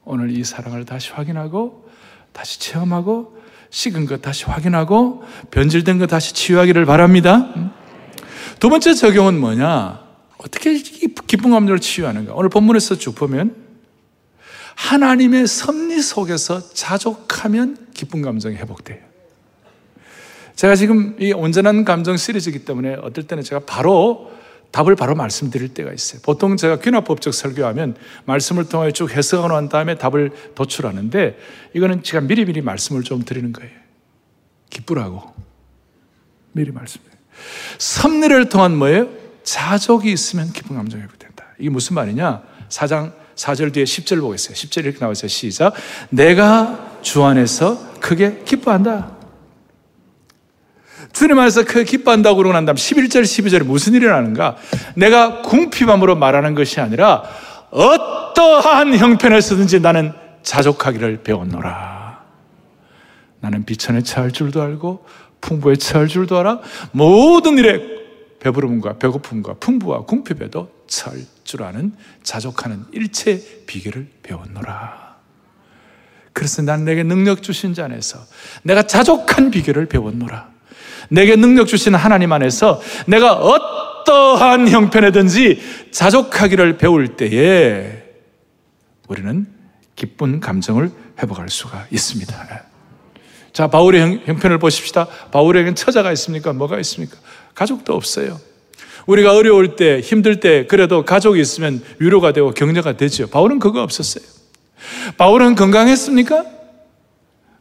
오늘 0.05 0.37
이 0.37 0.43
사랑을 0.43 0.85
다시 0.85 1.13
확인하고, 1.13 1.89
다시 2.33 2.59
체험하고, 2.59 3.39
식은 3.71 4.07
것 4.07 4.23
다시 4.23 4.45
확인하고, 4.45 5.23
변질된 5.53 6.01
것 6.01 6.09
다시 6.09 6.35
치유하기를 6.35 6.85
바랍니다. 6.85 7.55
두 8.59 8.69
번째 8.69 8.95
적용은 8.95 9.39
뭐냐? 9.39 10.00
어떻게 10.43 10.75
기쁜 10.75 11.51
감정을 11.51 11.81
치유하는가? 11.81 12.35
오늘 12.35 12.49
본문에서 12.49 12.97
쭉 12.97 13.15
보면, 13.15 13.55
하나님의 14.75 15.47
섭리 15.47 16.01
속에서 16.01 16.73
자족하면 16.73 17.89
기쁜 17.93 18.23
감정이 18.23 18.57
회복돼요. 18.57 18.99
제가 20.57 20.75
지금 20.77 21.17
이 21.21 21.33
온전한 21.33 21.85
감정 21.85 22.17
시리즈이기 22.17 22.65
때문에 22.65 22.95
어떨 22.95 23.27
때는 23.27 23.43
제가 23.43 23.63
바로 23.67 24.31
답을 24.71 24.95
바로 24.95 25.15
말씀드릴 25.15 25.75
때가 25.75 25.93
있어요. 25.93 26.21
보통 26.23 26.57
제가 26.57 26.79
귀납법적 26.79 27.35
설교하면 27.35 27.97
말씀을 28.25 28.69
통해 28.69 28.93
쭉 28.93 29.11
해석하고 29.11 29.49
난 29.49 29.69
다음에 29.69 29.97
답을 29.97 30.31
도출하는데 30.55 31.39
이거는 31.75 32.03
제가 32.03 32.21
미리미리 32.23 32.63
말씀을 32.63 33.03
좀 33.03 33.25
드리는 33.25 33.53
거예요. 33.53 33.73
기쁘라고. 34.71 35.35
미리 36.53 36.71
말씀드려요. 36.71 37.19
섭리를 37.79 38.49
통한 38.49 38.77
뭐예요? 38.77 39.20
자족이 39.51 40.13
있으면 40.13 40.53
기쁜 40.53 40.77
감정이 40.77 41.03
회복된다. 41.03 41.45
이게 41.59 41.71
무슨 41.71 41.95
말이냐? 41.97 42.43
4장 42.69 43.13
4절 43.35 43.73
뒤에 43.73 43.83
10절 43.83 44.21
보겠어요. 44.21 44.55
10절 44.55 44.85
이렇게 44.85 44.99
나와 45.01 45.11
있어요. 45.11 45.29
시작. 45.29 45.75
내가 46.11 46.99
주 47.03 47.25
안에서 47.25 47.99
크게 47.99 48.43
기뻐한다. 48.45 49.11
주님 51.13 51.37
안에서 51.37 51.65
크게 51.65 51.83
기뻐한다고 51.85 52.37
그러고 52.37 52.53
난 52.53 52.65
다음 52.65 52.77
11절, 52.77 53.23
12절에 53.23 53.65
무슨 53.65 53.95
일이 53.95 54.07
나는가? 54.07 54.57
내가 54.95 55.43
궁핍함으로 55.43 56.15
말하는 56.15 56.55
것이 56.55 56.81
아니라 56.81 57.25
어떠한 57.71 58.97
형편에서든지 58.97 59.81
나는 59.81 60.13
자족하기를 60.43 61.23
배웠노라. 61.25 62.21
나는 63.41 63.65
비천에 63.65 64.03
처할 64.03 64.31
줄도 64.31 64.63
알고 64.63 65.05
풍부에 65.41 65.75
처할 65.75 66.07
줄도 66.07 66.39
알아. 66.39 66.61
모든 66.93 67.59
일에 67.59 68.00
배부름과 68.41 68.99
배고픔과 68.99 69.55
풍부와 69.55 70.05
궁핍에도 70.05 70.81
아는 71.61 71.93
자족하는 72.23 72.85
일체 72.93 73.41
비결을 73.67 74.09
배웠노라. 74.23 75.17
그래서 76.33 76.63
난 76.63 76.85
내게 76.85 77.03
능력 77.03 77.43
주신 77.43 77.75
자 77.75 77.85
안에서 77.85 78.19
내가 78.63 78.83
자족한 78.83 79.51
비결을 79.51 79.87
배웠노라. 79.87 80.49
내게 81.11 81.37
능력 81.37 81.67
주신 81.67 81.95
하나님 81.95 82.33
안에서 82.33 82.81
내가 83.07 83.35
어떠한 83.35 84.69
형편에든지 84.69 85.91
자족하기를 85.91 86.79
배울 86.79 87.17
때에 87.17 88.05
우리는 89.09 89.47
기쁜 89.97 90.41
감정을 90.41 90.91
회복할 91.19 91.49
수가 91.51 91.87
있습니다. 91.91 92.65
자, 93.53 93.67
바울의 93.67 94.23
형 94.25 94.37
편을 94.37 94.59
보십시다. 94.59 95.07
바울에겐 95.33 95.75
처자가 95.75 96.13
있습니까? 96.13 96.53
뭐가 96.53 96.79
있습니까? 96.79 97.17
가족도 97.55 97.95
없어요. 97.95 98.41
우리가 99.07 99.35
어려울 99.35 99.77
때, 99.77 100.01
힘들 100.01 100.41
때, 100.41 100.67
그래도 100.67 101.05
가족이 101.05 101.41
있으면 101.41 101.83
위로가 101.99 102.33
되고 102.33 102.51
격려가 102.53 102.97
되죠. 102.97 103.27
바울은 103.29 103.59
그거 103.59 103.83
없었어요. 103.83 104.25
바울은 105.17 105.55
건강했습니까? 105.55 106.45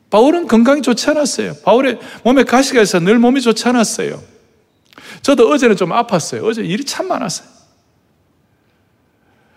바울은 0.10 0.47
건강이 0.47 0.82
좋지 0.82 1.10
않았어요. 1.10 1.54
바울의 1.63 1.99
몸에 2.23 2.43
가시가 2.43 2.82
있어 2.82 2.99
늘 2.99 3.19
몸이 3.19 3.41
좋지 3.41 3.67
않았어요. 3.67 4.21
저도 5.21 5.49
어제는 5.52 5.75
좀 5.75 5.89
아팠어요. 5.89 6.43
어제 6.45 6.63
일이 6.63 6.84
참 6.84 7.08
많았어요. 7.08 7.47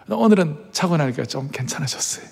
오늘은 0.08 0.58
자고 0.72 0.96
나니까 0.96 1.24
좀 1.24 1.48
괜찮아졌어요. 1.50 2.26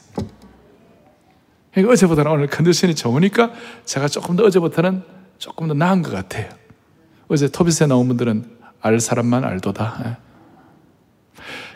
그러니까 1.73 1.93
어제보다는 1.93 2.31
오늘 2.31 2.47
컨디션이 2.49 2.95
좋으니까 2.95 3.53
제가 3.85 4.09
조금 4.09 4.37
더 4.37 4.45
어제부터는 4.45 5.03
조금 5.39 5.69
더 5.69 5.75
나은 5.75 6.03
것 6.03 6.11
같아요. 6.13 6.60
어제 7.31 7.49
토비스에 7.49 7.87
나온 7.87 8.09
분들은 8.09 8.59
알 8.81 8.99
사람만 8.99 9.45
알도다. 9.45 10.03
예. 10.05 10.17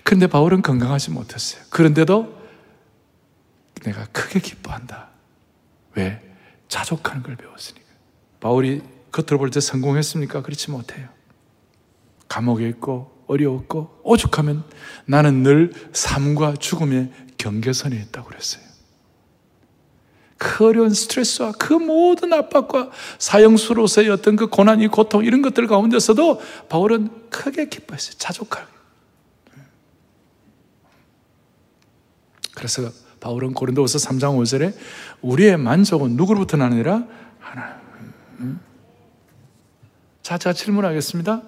그런데 0.02 0.26
바울은 0.26 0.62
건강하지 0.62 1.12
못했어요. 1.12 1.62
그런데도 1.70 2.42
내가 3.84 4.04
크게 4.06 4.40
기뻐한다. 4.40 5.10
왜? 5.94 6.20
자족하는 6.68 7.22
걸 7.22 7.36
배웠으니까. 7.36 7.84
바울이 8.40 8.82
겉으로 9.12 9.38
볼 9.38 9.50
때 9.50 9.60
성공했습니까? 9.60 10.42
그렇지 10.42 10.72
못해요. 10.72 11.08
감옥에 12.28 12.68
있고 12.70 13.24
어려웠고 13.28 14.00
오죽하면 14.02 14.64
나는 15.06 15.44
늘 15.44 15.72
삶과 15.92 16.54
죽음의 16.56 17.12
경계선에 17.38 17.94
있다고 17.96 18.28
그랬어요. 18.28 18.63
그 20.37 20.66
어려운 20.66 20.90
스트레스와 20.90 21.53
그 21.53 21.73
모든 21.73 22.33
압박과 22.33 22.90
사형수로서의 23.18 24.11
어떤 24.11 24.37
그 24.37 24.49
고난이 24.49 24.88
고통 24.88 25.25
이런 25.25 25.42
것들 25.42 25.66
가운데서도 25.66 26.40
바울은 26.68 27.31
크게 27.31 27.68
기뻐했어요. 27.68 28.14
자족하게. 28.18 28.66
그래서 32.55 32.90
바울은 33.20 33.55
고린도후서 33.55 33.99
3장 33.99 34.37
5절에 34.38 34.75
우리의 35.23 35.57
만족은 35.57 36.16
누구로부터 36.16 36.57
나느니라 36.57 37.05
하나님. 37.38 38.59
자, 40.23 40.38
제가 40.38 40.53
질문하겠습니다. 40.53 41.42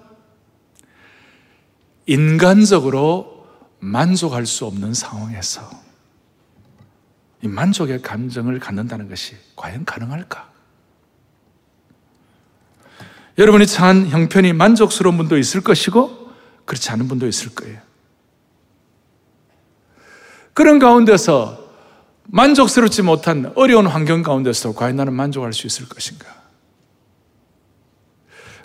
인간적으로 2.07 3.47
만족할 3.79 4.45
수 4.45 4.65
없는 4.65 4.93
상황에서 4.93 5.86
이 7.41 7.47
만족의 7.47 8.01
감정을 8.01 8.59
갖는다는 8.59 9.09
것이 9.09 9.35
과연 9.55 9.85
가능할까? 9.85 10.51
여러분이 13.37 13.67
처한 13.67 14.07
형편이 14.07 14.53
만족스러운 14.53 15.17
분도 15.17 15.37
있을 15.37 15.61
것이고 15.61 16.31
그렇지 16.65 16.89
않은 16.91 17.07
분도 17.07 17.27
있을 17.27 17.53
거예요. 17.53 17.79
그런 20.53 20.79
가운데서 20.79 21.67
만족스럽지 22.23 23.03
못한 23.03 23.53
어려운 23.55 23.85
환경 23.85 24.23
가운데서 24.23 24.73
과연 24.73 24.95
나는 24.95 25.13
만족할 25.13 25.53
수 25.53 25.67
있을 25.67 25.87
것인가? 25.87 26.25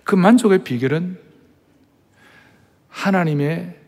그 0.03 0.15
만족의 0.15 0.65
비결은 0.65 1.21
하나님의 2.89 3.79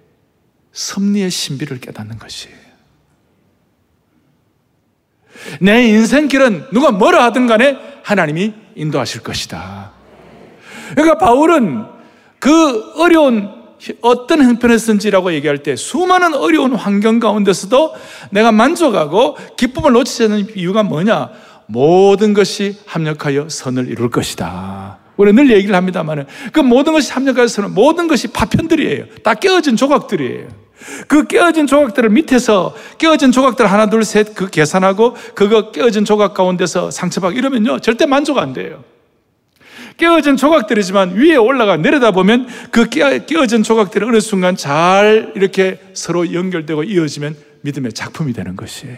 섭리의 0.73 1.31
신비를 1.31 1.81
깨닫는 1.81 2.18
것이에요. 2.18 2.63
내 5.61 5.87
인생길은 5.88 6.66
누가 6.73 6.90
뭐라 6.90 7.25
하든 7.25 7.47
간에 7.47 7.77
하나님이 8.03 8.53
인도하실 8.75 9.23
것이다. 9.23 9.92
그러니까 10.92 11.18
바울은 11.18 11.85
그 12.38 12.92
어려운 12.97 13.51
어떤 14.01 14.42
형편에서든지라고 14.42 15.33
얘기할 15.35 15.62
때 15.62 15.77
수많은 15.77 16.35
어려운 16.35 16.75
환경 16.75 17.18
가운데서도 17.20 17.94
내가 18.31 18.53
만족하고 18.53 19.37
기쁨을 19.57 19.92
놓치지 19.92 20.25
않는 20.25 20.57
이유가 20.57 20.83
뭐냐? 20.83 21.31
모든 21.66 22.35
것이 22.35 22.79
합력하여 22.87 23.49
선을 23.49 23.88
이룰 23.88 24.11
것이다. 24.11 24.99
우리 25.16 25.33
늘 25.33 25.50
얘기를 25.50 25.74
합니다만 25.74 26.27
그 26.53 26.61
모든 26.61 26.92
것이 26.92 27.12
합력하여 27.12 27.46
선은 27.46 27.74
모든 27.74 28.09
것이 28.09 28.29
파편들이에요. 28.29 29.07
다 29.22 29.35
깨어진 29.35 29.77
조각들이에요. 29.77 30.48
그 31.07 31.27
깨어진 31.27 31.66
조각들을 31.66 32.11
밑에서 32.11 32.74
깨어진 32.98 33.33
조각들 33.33 33.66
하나 33.66 33.88
둘 33.88 34.03
셋 34.05 34.35
그 34.35 34.50
계산하고 34.50 35.16
그거 35.35 35.70
깨어진 35.70 36.05
조각 36.05 36.35
가운데서 36.35 36.90
상처받고 36.90 37.38
이러면요 37.38 37.79
절대 37.79 38.07
만족 38.07 38.38
안 38.38 38.53
돼요. 38.53 38.85
깨어진 39.96 40.37
조각들이지만 40.37 41.14
위에 41.14 41.37
올라가 41.37 41.77
내려다 41.77 42.11
보면 42.11 42.48
그 42.70 42.88
깨어진 42.88 43.62
조각들이 43.62 44.05
어느 44.05 44.20
순간 44.20 44.57
잘 44.57 45.33
이렇게 45.37 45.79
서로 45.94 46.35
연결되고 46.35 46.83
이어지면 46.83 47.37
믿음의 47.62 47.92
작품이 47.92 48.33
되는 48.33 48.57
것이에요. 48.57 48.96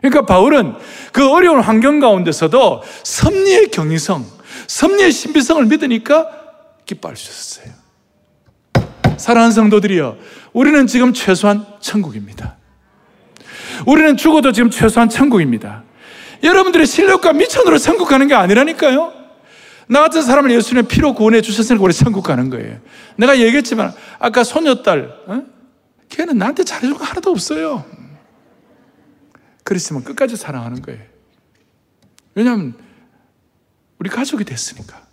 그러니까 0.00 0.24
바울은 0.26 0.74
그 1.12 1.28
어려운 1.28 1.60
환경 1.60 1.98
가운데서도 1.98 2.82
섭리의 3.02 3.68
경이성, 3.72 4.24
섭리의 4.68 5.10
신비성을 5.10 5.64
믿으니까 5.66 6.28
기뻐할 6.86 7.16
수 7.16 7.30
있었어요. 7.30 7.74
사랑하는 9.16 9.52
성도들이여, 9.52 10.16
우리는 10.52 10.86
지금 10.86 11.12
최소한 11.12 11.66
천국입니다. 11.80 12.56
우리는 13.86 14.16
죽어도 14.16 14.52
지금 14.52 14.70
최소한 14.70 15.08
천국입니다. 15.08 15.82
여러분들의 16.42 16.86
실력과 16.86 17.32
미천으로 17.32 17.78
천국 17.78 18.08
가는 18.08 18.28
게 18.28 18.34
아니라니까요. 18.34 19.12
나 19.88 20.00
같은 20.00 20.22
사람을 20.22 20.50
예수님의 20.50 20.86
피로 20.86 21.14
구원해 21.14 21.40
주셨으니까 21.40 21.82
우리 21.82 21.92
천국 21.94 22.22
가는 22.22 22.50
거예요. 22.50 22.78
내가 23.16 23.38
얘기했지만, 23.38 23.92
아까 24.18 24.44
소녀딸, 24.44 25.24
어? 25.26 25.42
걔는 26.10 26.38
나한테 26.38 26.64
잘해준 26.64 26.96
거 26.96 27.04
하나도 27.04 27.30
없어요. 27.30 27.84
그랬으면 29.64 30.04
끝까지 30.04 30.36
사랑하는 30.36 30.82
거예요. 30.82 31.00
왜냐하면, 32.34 32.74
우리 33.98 34.08
가족이 34.10 34.44
됐으니까. 34.44 35.06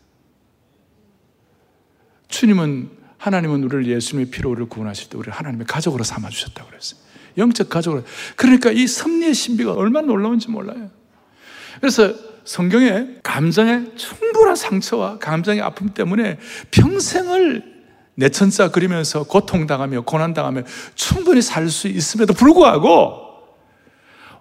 주님은, 2.27 2.89
하나님은 3.17 3.63
우리를 3.63 3.87
예수님의 3.87 4.29
피로 4.29 4.51
우리를 4.51 4.69
구원하실 4.69 5.09
때 5.09 5.17
우리를 5.17 5.33
하나님의 5.33 5.65
가족으로 5.67 6.03
삼아 6.03 6.29
주셨다고 6.29 6.69
그랬어요. 6.69 6.99
영적 7.37 7.69
가족으로. 7.69 8.03
그러니까 8.35 8.71
이 8.71 8.87
섭리의 8.87 9.33
신비가 9.33 9.73
얼마나 9.73 10.07
놀라운지 10.07 10.49
몰라요. 10.49 10.89
그래서 11.79 12.13
성경에 12.45 13.15
감정의 13.23 13.93
충분한 13.95 14.55
상처와 14.55 15.17
감정의 15.17 15.61
아픔 15.61 15.89
때문에 15.93 16.37
평생을 16.71 17.75
내천자 18.15 18.71
그리면서 18.71 19.23
고통당하며 19.23 20.01
고난당하며 20.01 20.63
충분히 20.93 21.41
살 21.41 21.69
수 21.69 21.87
있음에도 21.87 22.33
불구하고 22.33 23.24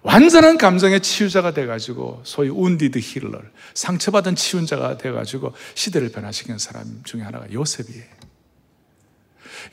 완전한 0.04 0.58
감정의 0.58 1.00
치유자가 1.00 1.54
돼가지고 1.54 2.20
소위 2.24 2.50
운디드 2.50 2.98
힐러 2.98 3.40
상처받은 3.72 4.36
치유자가 4.36 4.98
돼가지고 4.98 5.54
시대를 5.74 6.10
변화시킨 6.12 6.58
사람 6.58 7.02
중에 7.04 7.22
하나가 7.22 7.50
요셉이에요. 7.50 8.04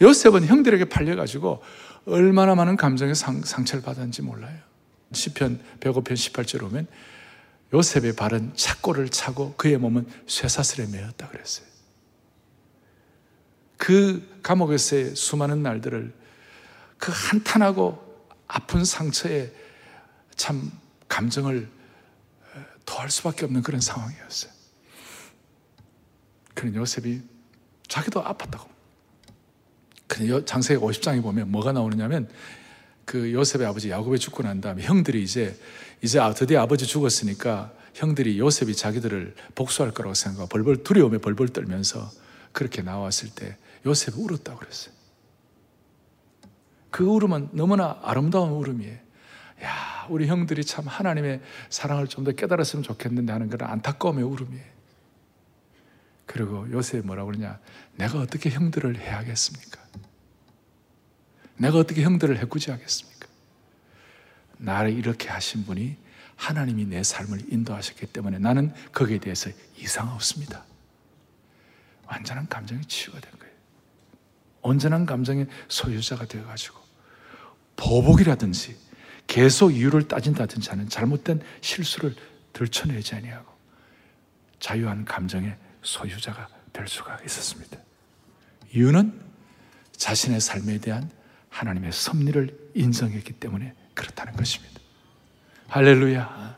요셉은 0.01 0.45
형들에게 0.45 0.85
팔려가지고 0.85 1.61
얼마나 2.05 2.55
많은 2.55 2.77
감정의 2.77 3.13
상, 3.13 3.41
상처를 3.41 3.83
받았는지 3.83 4.21
몰라요. 4.21 4.57
시편 5.11 5.59
105편 5.81 6.13
18절 6.13 6.63
오면 6.63 6.87
요셉의 7.73 8.15
발은 8.15 8.53
착고를 8.55 9.09
차고 9.09 9.55
그의 9.57 9.77
몸은 9.77 10.07
쇠사슬에 10.27 10.87
매었다 10.87 11.27
그랬어요. 11.27 11.67
그 13.75 14.39
감옥에서의 14.43 15.13
수많은 15.17 15.61
날들을 15.61 16.13
그 16.97 17.11
한탄하고 17.13 18.01
아픈 18.47 18.85
상처에 18.85 19.51
참 20.41 20.71
감정을 21.07 21.69
더할 22.83 23.11
수밖에 23.11 23.45
없는 23.45 23.61
그런 23.61 23.79
상황이었어요. 23.79 24.51
그런 26.55 26.73
요셉이 26.73 27.21
자기도 27.87 28.23
아팠다고. 28.23 28.71
장세기 30.47 30.81
50장에 30.81 31.21
보면 31.21 31.51
뭐가 31.51 31.73
나오느냐면 31.73 32.27
그 33.05 33.31
요셉의 33.31 33.67
아버지 33.67 33.91
야곱이 33.91 34.17
죽고 34.17 34.41
난 34.41 34.61
다음에 34.61 34.81
형들이 34.81 35.21
이제 35.21 35.55
이제 36.01 36.17
아, 36.19 36.33
드디어 36.33 36.61
아버지 36.61 36.87
죽었으니까 36.87 37.71
형들이 37.93 38.39
요셉이 38.39 38.75
자기들을 38.75 39.35
복수할 39.53 39.93
거라고 39.93 40.15
생각하고 40.15 40.49
벌벌 40.49 40.83
두려움에 40.83 41.19
벌벌 41.19 41.49
떨면서 41.49 42.09
그렇게 42.51 42.81
나왔을 42.81 43.29
때 43.29 43.57
요셉이 43.85 44.19
울었다고 44.19 44.57
그랬어요. 44.57 44.95
그 46.89 47.03
울음은 47.03 47.49
너무나 47.51 47.99
아름다운 48.01 48.49
울음이에요. 48.53 49.10
야, 49.63 50.07
우리 50.09 50.27
형들이 50.27 50.63
참 50.65 50.87
하나님의 50.87 51.41
사랑을 51.69 52.07
좀 52.07 52.23
더 52.23 52.31
깨달았으면 52.31 52.83
좋겠는데 52.83 53.31
하는 53.33 53.49
그런 53.49 53.69
안타까움의 53.69 54.23
울음이에요. 54.23 54.71
그리고 56.25 56.69
요셉이 56.71 57.05
뭐라고 57.05 57.31
그러냐? 57.31 57.59
내가 57.95 58.19
어떻게 58.19 58.49
형들을 58.49 58.97
해야겠습니까? 58.97 59.79
내가 61.57 61.77
어떻게 61.77 62.01
형들을 62.03 62.37
해꾸지 62.39 62.71
하겠습니까? 62.71 63.27
나를 64.57 64.93
이렇게 64.93 65.29
하신 65.29 65.65
분이 65.65 65.97
하나님이 66.35 66.85
내 66.85 67.03
삶을 67.03 67.51
인도하셨기 67.53 68.07
때문에 68.07 68.39
나는 68.39 68.73
거기에 68.93 69.19
대해서 69.19 69.51
이상 69.77 70.11
없습니다. 70.13 70.63
완전한 72.07 72.47
감정이 72.47 72.81
치유가 72.85 73.19
된 73.19 73.31
거예요. 73.39 73.53
온전한 74.61 75.05
감정의 75.05 75.47
소유자가 75.67 76.25
되어가지고 76.25 76.79
보복이라든지 77.75 78.77
계속 79.27 79.71
이유를 79.71 80.07
따진다든지 80.07 80.69
하는 80.69 80.89
잘못된 80.89 81.41
실수를 81.61 82.15
들춰내지 82.53 83.15
아니하고 83.15 83.51
자유한 84.59 85.05
감정의 85.05 85.55
소유자가 85.81 86.47
될 86.73 86.87
수가 86.87 87.19
있었습니다. 87.25 87.77
이유는 88.73 89.19
자신의 89.95 90.39
삶에 90.41 90.79
대한 90.79 91.09
하나님의 91.49 91.91
섭리를 91.91 92.71
인정했기 92.73 93.33
때문에 93.33 93.73
그렇다는 93.93 94.33
것입니다. 94.33 94.79
할렐루야. 95.67 96.57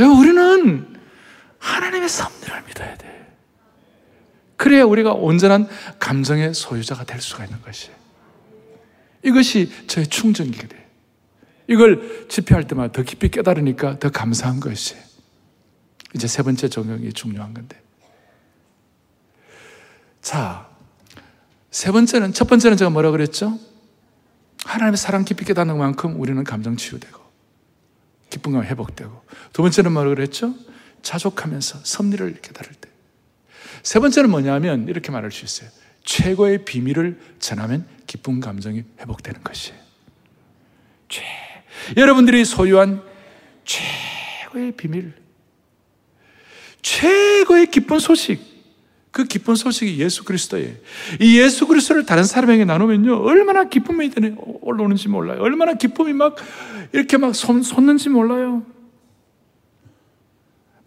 야, 0.00 0.04
우리는 0.06 0.96
하나님의 1.58 2.08
섭리를 2.08 2.62
믿어야 2.66 2.96
돼. 2.96 3.36
그래야 4.56 4.84
우리가 4.84 5.12
온전한 5.12 5.68
감정의 5.98 6.54
소유자가 6.54 7.04
될 7.04 7.20
수가 7.20 7.44
있는 7.44 7.60
것이에요. 7.62 7.96
이것이 9.24 9.70
저의 9.86 10.06
충전기가 10.06 10.68
돼. 10.68 10.88
이걸 11.66 12.26
집회할 12.28 12.66
때마다 12.66 12.92
더 12.92 13.02
깊이 13.02 13.28
깨달으니까 13.28 13.98
더 13.98 14.10
감사한 14.10 14.60
것이에요. 14.60 15.02
이제 16.14 16.26
세 16.26 16.42
번째 16.42 16.68
적용이 16.68 17.12
중요한 17.12 17.52
건데. 17.52 17.80
자, 20.22 20.68
세 21.70 21.92
번째는, 21.92 22.32
첫 22.32 22.48
번째는 22.48 22.76
제가 22.76 22.90
뭐라 22.90 23.10
그랬죠? 23.10 23.58
하나님의 24.64 24.96
사랑 24.96 25.24
깊이 25.24 25.44
깨닫는 25.44 25.76
만큼 25.76 26.18
우리는 26.18 26.42
감정 26.44 26.76
치유되고, 26.76 27.20
기쁨감 28.30 28.64
회복되고. 28.64 29.22
두 29.52 29.62
번째는 29.62 29.92
뭐라 29.92 30.10
그랬죠? 30.10 30.54
자족하면서 31.02 31.80
섭리를 31.84 32.40
깨달을 32.40 32.72
때. 32.74 32.88
세 33.82 34.00
번째는 34.00 34.30
뭐냐면, 34.30 34.88
이렇게 34.88 35.12
말할 35.12 35.30
수 35.30 35.44
있어요. 35.44 35.70
최고의 36.08 36.64
비밀을 36.64 37.20
전하면 37.38 37.86
기쁜 38.06 38.40
감정이 38.40 38.82
회복되는 38.98 39.44
것이에요. 39.44 39.78
최, 41.10 41.22
여러분들이 41.98 42.46
소유한 42.46 43.02
최고의 43.66 44.72
비밀, 44.72 45.12
최고의 46.80 47.66
기쁜 47.66 47.98
소식, 47.98 48.40
그 49.10 49.24
기쁜 49.24 49.54
소식이 49.54 49.98
예수 49.98 50.24
그리스도예요. 50.24 50.72
이 51.20 51.38
예수 51.40 51.66
그리스도를 51.66 52.06
다른 52.06 52.24
사람에게 52.24 52.64
나누면요, 52.64 53.22
얼마나 53.24 53.64
기쁨이 53.64 54.10
올라오는지 54.62 55.08
몰라요. 55.08 55.42
얼마나 55.42 55.74
기쁨이 55.74 56.14
막 56.14 56.36
이렇게 56.92 57.18
막 57.18 57.34
솟, 57.34 57.62
솟는지 57.62 58.08
몰라요. 58.08 58.64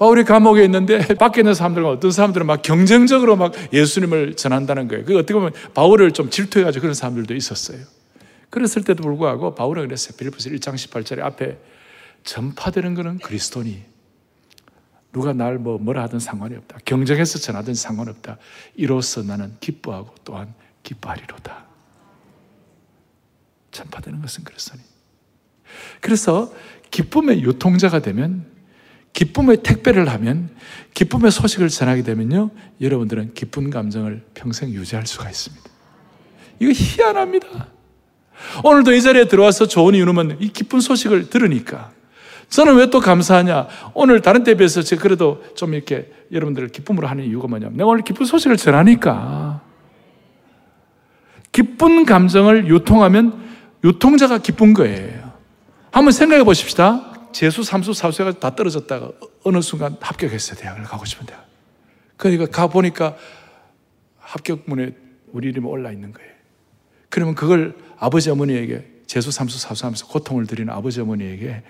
바울이 0.02 0.24
감옥에 0.24 0.64
있는데 0.66 0.98
밖에 1.14 1.42
있는 1.42 1.54
사람들과 1.54 1.92
어떤 1.92 2.10
사람들은 2.10 2.48
막 2.48 2.64
경쟁적으로 2.64 3.36
막 3.36 3.54
예수님을 3.72 4.34
전한다는 4.34 4.88
거예요. 4.88 5.06
그 5.06 5.16
어떻게 5.16 5.36
보면 5.36 5.54
바울을 5.76 6.12
좀 6.12 6.32
질투해가지고 6.32 6.82
그런 6.82 6.96
사람들도 6.96 7.36
있었어요. 7.36 7.86
그랬을 8.50 8.84
때도 8.84 9.04
불구하고 9.04 9.54
바울은 9.54 9.84
그랬어요. 9.84 10.18
빌리포스 10.18 10.50
1장 10.50 10.74
18절에 10.74 11.20
앞에 11.20 11.60
전파되는 12.24 12.96
것은 12.96 13.20
그리스도니 13.20 13.84
누가 15.14 15.34
날 15.34 15.60
뭐 15.60 15.78
뭐라 15.78 16.02
하든 16.04 16.18
상관이 16.18 16.56
없다. 16.56 16.80
경쟁해서 16.84 17.38
전하든 17.38 17.76
상관없다. 17.76 18.40
이로써 18.74 19.22
나는 19.22 19.56
기뻐하고 19.60 20.16
또한 20.24 20.52
기뻐하리로다. 20.82 21.66
전파되는 23.70 24.20
것은 24.20 24.46
그렇으니. 24.46 24.82
그래서 26.00 26.52
기쁨의 26.90 27.44
유통자가 27.44 28.00
되면 28.00 28.51
기쁨의 29.14 29.58
택배를 29.64 30.10
하면 30.10 30.50
기쁨의 30.94 31.32
소식을 31.32 31.70
전하게 31.70 32.04
되면요. 32.04 32.52
여러분들은 32.80 33.34
기쁜 33.34 33.70
감정을 33.70 34.24
평생 34.34 34.70
유지할 34.70 35.06
수가 35.06 35.30
있습니다. 35.30 35.64
이거 36.60 36.72
희한합니다. 36.74 37.68
오늘도 38.64 38.94
이 38.94 39.02
자리에 39.02 39.26
들어와서 39.28 39.68
좋은 39.68 39.96
이유는 39.96 40.38
이 40.40 40.50
기쁜 40.50 40.80
소식을 40.80 41.30
들으니까 41.30 41.92
저는 42.50 42.76
왜 42.76 42.88
또 42.88 43.00
감사하냐? 43.00 43.68
오늘 43.94 44.22
다른 44.22 44.44
때에 44.44 44.56
비해서 44.56 44.82
제가 44.82 45.02
그래도 45.02 45.44
좀 45.56 45.74
이렇게 45.74 46.12
여러분들을 46.32 46.70
기쁨으로 46.70 47.08
하는 47.08 47.24
이유가 47.24 47.48
뭐냐면 47.48 47.78
내가 47.78 47.90
오늘 47.90 48.04
기쁜 48.04 48.26
소식을 48.26 48.58
전하니까 48.58 49.62
기쁜 51.52 52.06
감정을 52.06 52.68
유통하면 52.68 53.40
유통자가 53.84 54.40
기쁜 54.40 54.74
거예요. 54.74 55.32
한번 55.92 56.12
생각해 56.12 56.44
보십시다. 56.44 57.11
재수, 57.32 57.64
삼수, 57.64 57.94
사수가 57.94 58.40
다 58.40 58.56
떨어졌다가 58.56 59.12
어느 59.44 59.62
순간 59.62 59.98
합격했어요. 60.00 60.58
대학을 60.58 60.84
가고 60.84 61.06
싶은 61.06 61.26
대학. 61.26 61.46
그러니까 62.18 62.46
가보니까 62.46 63.18
합격문에 64.20 64.96
우리 65.32 65.50
이름이 65.50 65.68
올라 65.68 65.92
있는 65.92 66.14
거예요. 66.14 66.32
그러면 67.10 67.36
그걸 67.36 67.76
아버지 67.98 68.30
어머니에게 68.30 69.02
제수 69.08 69.32
삼수 69.32 69.60
사수하면서 69.60 70.08
고통을 70.08 70.48
드리는 70.48 70.74
아버지 70.74 71.02
어머니에게 71.02 71.64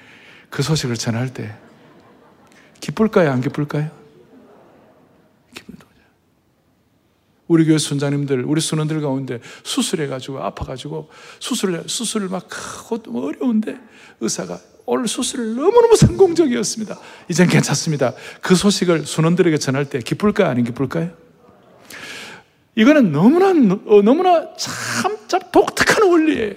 그 0.50 0.62
소식을 0.62 0.96
전할 0.96 1.34
때 1.34 1.56
기쁠까요? 2.82 3.32
안 3.32 3.42
기쁠까요? 3.42 3.90
기쁜 5.56 5.76
거죠. 5.76 5.90
우리 7.48 7.66
교회 7.66 7.78
순자님들, 7.78 8.44
우리 8.46 8.62
순원들 8.62 9.02
가운데 9.02 9.40
수술해가지고 9.64 10.44
아파가지고 10.44 11.10
수술을 11.40 11.86
수술을 11.88 12.30
막 12.30 12.48
하고 12.52 13.26
어려운데 13.26 13.80
의사가 14.20 14.60
오늘 14.94 15.08
수술 15.08 15.56
너무너무 15.56 15.96
성공적이었습니다. 15.96 17.00
이젠 17.30 17.48
괜찮습니다. 17.48 18.14
그 18.42 18.56
소식을 18.56 19.06
순원들에게 19.06 19.58
전할 19.58 19.86
때 19.86 20.00
기쁠까요? 20.00 20.50
아닌 20.50 20.66
기쁠까요? 20.66 21.12
이거는 22.76 23.14
너무나, 23.14 23.52
어, 23.86 24.02
너무나 24.02 24.54
참, 24.58 25.18
참 25.30 25.40
독특한 25.50 26.10
원리예요. 26.10 26.56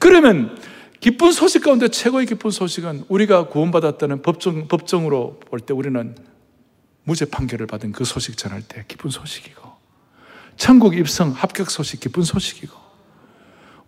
그러면 0.00 0.58
기쁜 0.98 1.30
소식 1.30 1.62
가운데 1.62 1.86
최고의 1.86 2.26
기쁜 2.26 2.50
소식은 2.50 3.04
우리가 3.08 3.46
구원받았다는 3.46 4.22
법정, 4.22 4.66
법정으로 4.66 5.38
볼 5.48 5.60
때 5.60 5.74
우리는 5.74 6.16
무죄 7.04 7.26
판결을 7.26 7.68
받은 7.68 7.92
그 7.92 8.04
소식 8.04 8.36
전할 8.36 8.62
때 8.62 8.84
기쁜 8.88 9.10
소식이고, 9.12 9.70
천국 10.56 10.96
입성 10.96 11.30
합격 11.30 11.70
소식 11.70 12.00
기쁜 12.00 12.24
소식이고, 12.24 12.87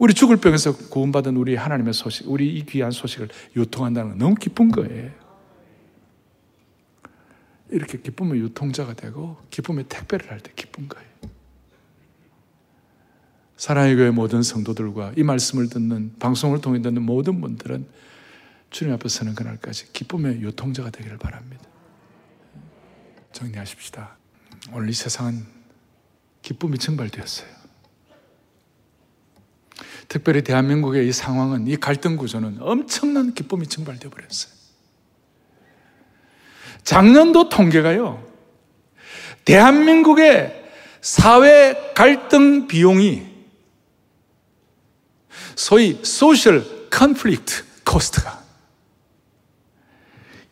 우리 0.00 0.14
죽을 0.14 0.38
병에서 0.38 0.74
구원받은 0.88 1.36
우리 1.36 1.56
하나님의 1.56 1.92
소식, 1.92 2.26
우리 2.26 2.56
이 2.56 2.64
귀한 2.64 2.90
소식을 2.90 3.28
유통한다는 3.54 4.12
건 4.12 4.18
너무 4.18 4.34
기쁜 4.34 4.70
거예요. 4.70 5.10
이렇게 7.68 8.00
기쁨의 8.00 8.40
유통자가 8.40 8.94
되고 8.94 9.36
기쁨의 9.50 9.84
택배를 9.90 10.30
할 10.30 10.40
때 10.40 10.52
기쁜 10.56 10.88
거예요. 10.88 11.06
사랑의 13.58 13.94
교회 13.96 14.10
모든 14.10 14.42
성도들과 14.42 15.12
이 15.18 15.22
말씀을 15.22 15.68
듣는 15.68 16.14
방송을 16.18 16.62
통해 16.62 16.80
듣는 16.80 17.02
모든 17.02 17.42
분들은 17.42 17.86
주님 18.70 18.94
앞에 18.94 19.06
서는 19.06 19.34
그날까지 19.34 19.92
기쁨의 19.92 20.40
유통자가 20.40 20.88
되기를 20.88 21.18
바랍니다. 21.18 21.62
정리하십시다. 23.32 24.16
오늘 24.72 24.88
이 24.88 24.94
세상은 24.94 25.44
기쁨이 26.40 26.78
증발되었어요. 26.78 27.59
특별히 30.10 30.42
대한민국의 30.42 31.08
이 31.08 31.12
상황은 31.12 31.68
이 31.68 31.76
갈등 31.76 32.16
구조는 32.16 32.58
엄청난 32.60 33.32
기쁨이 33.32 33.68
증발되어 33.68 34.10
버렸어요. 34.10 34.52
작년도 36.82 37.48
통계가요. 37.48 38.28
대한민국의 39.44 40.68
사회 41.00 41.92
갈등 41.94 42.66
비용이 42.66 43.24
소위 45.54 46.00
social 46.02 46.90
conflict 46.90 47.62
cost가 47.84 48.42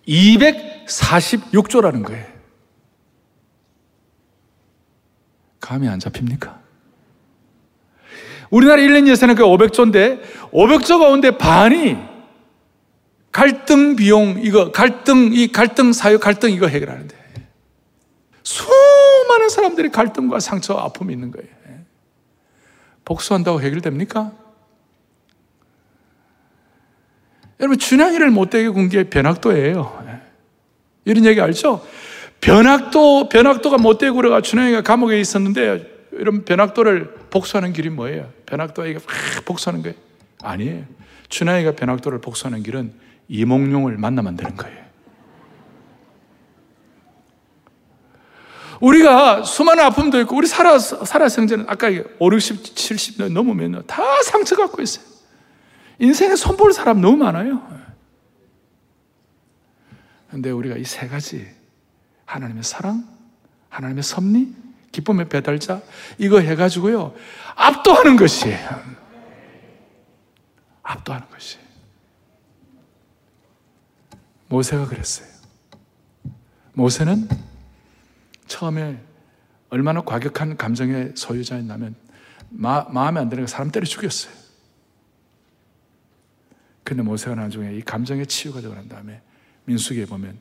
246조라는 0.07 2.05
거예요. 2.05 2.27
감이 5.59 5.89
안 5.89 5.99
잡힙니까? 5.99 6.68
우리나라 8.51 8.81
1년 8.83 9.07
예산은 9.09 9.35
그 9.35 9.43
500조인데 9.45 10.21
500조 10.53 10.99
가운데 11.01 11.31
반이 11.37 11.97
갈등 13.31 13.95
비용 13.97 14.41
이거 14.43 14.73
갈등 14.73 15.31
이 15.33 15.49
갈등 15.53 15.93
사유 15.93 16.19
갈등 16.19 16.51
이거 16.51 16.67
해결하는데 16.67 17.17
수많은 18.43 19.49
사람들이 19.51 19.91
갈등과 19.91 20.41
상처 20.41 20.75
아픔이 20.75 21.13
있는 21.13 21.31
거예요. 21.31 21.49
복수한다고 23.05 23.61
해결됩니까? 23.61 24.33
여러분 27.61 27.79
춘향이를 27.79 28.31
못되게 28.31 28.69
군 28.69 28.89
게 28.89 29.05
변학도예요. 29.11 30.07
이런 31.05 31.25
얘기 31.25 31.41
알죠? 31.41 31.87
변학도 32.41 33.29
변학도가 33.29 33.79
못되게 33.79 34.11
굴어가 34.11 34.41
춘향이가 34.43 34.83
감옥에 34.83 35.19
있었는데 35.21 35.98
이런 36.19 36.45
변학도를 36.45 37.15
복수하는 37.31 37.73
길이 37.73 37.91
뭐예요? 37.91 38.31
변학도에게 38.47 38.99
복수하는 39.45 39.83
거예요? 39.83 39.97
아니에요. 40.43 40.85
춘향이가 41.29 41.73
변학도를 41.73 42.21
복수하는 42.21 42.63
길은 42.63 42.93
이몽룡을 43.29 43.99
만나면 43.99 44.37
되는 44.37 44.57
거예요. 44.57 44.89
우리가 48.81 49.43
수많은 49.43 49.83
아픔도 49.85 50.21
있고, 50.21 50.37
우리 50.37 50.47
살아, 50.47 50.79
살아 50.79 51.29
생전은 51.29 51.65
아까 51.69 51.89
5, 52.19 52.33
60, 52.33 52.63
70년 52.63 53.33
넘으면 53.33 53.83
다 53.87 54.03
상처 54.23 54.55
갖고 54.57 54.81
있어요. 54.83 55.05
인생에 55.99 56.37
손볼 56.37 56.73
사람 56.73 57.01
너무 57.01 57.17
많아요. 57.17 57.61
근데 60.31 60.51
우리가 60.51 60.77
이 60.77 60.85
세 60.85 61.09
가지, 61.09 61.49
하나님의 62.27 62.63
사랑, 62.63 63.05
하나님의 63.69 64.03
섭리, 64.05 64.55
기쁨의 64.93 65.29
배달자, 65.29 65.83
이거 66.19 66.41
해가지고요, 66.41 67.15
압도하는 67.55 68.17
것이에요. 68.17 68.99
압도하는 70.83 71.29
것이에요. 71.29 71.69
모세가 74.49 74.87
그랬어요. 74.87 75.29
모세는 76.73 77.29
처음에 78.47 79.03
얼마나 79.69 80.01
과격한 80.01 80.57
감정의 80.57 81.13
소유자였냐면 81.15 81.95
마, 82.49 82.85
마음에 82.89 83.21
안 83.21 83.29
드는 83.29 83.47
사람 83.47 83.71
때려 83.71 83.85
죽였어요. 83.85 84.33
근데 86.83 87.03
모세가 87.03 87.35
나중에 87.35 87.75
이 87.75 87.83
감정의 87.83 88.27
치유가 88.27 88.63
되고 88.63 88.75
난 88.75 88.89
다음에 88.89 89.21
민수기에 89.67 90.07
보면 90.07 90.39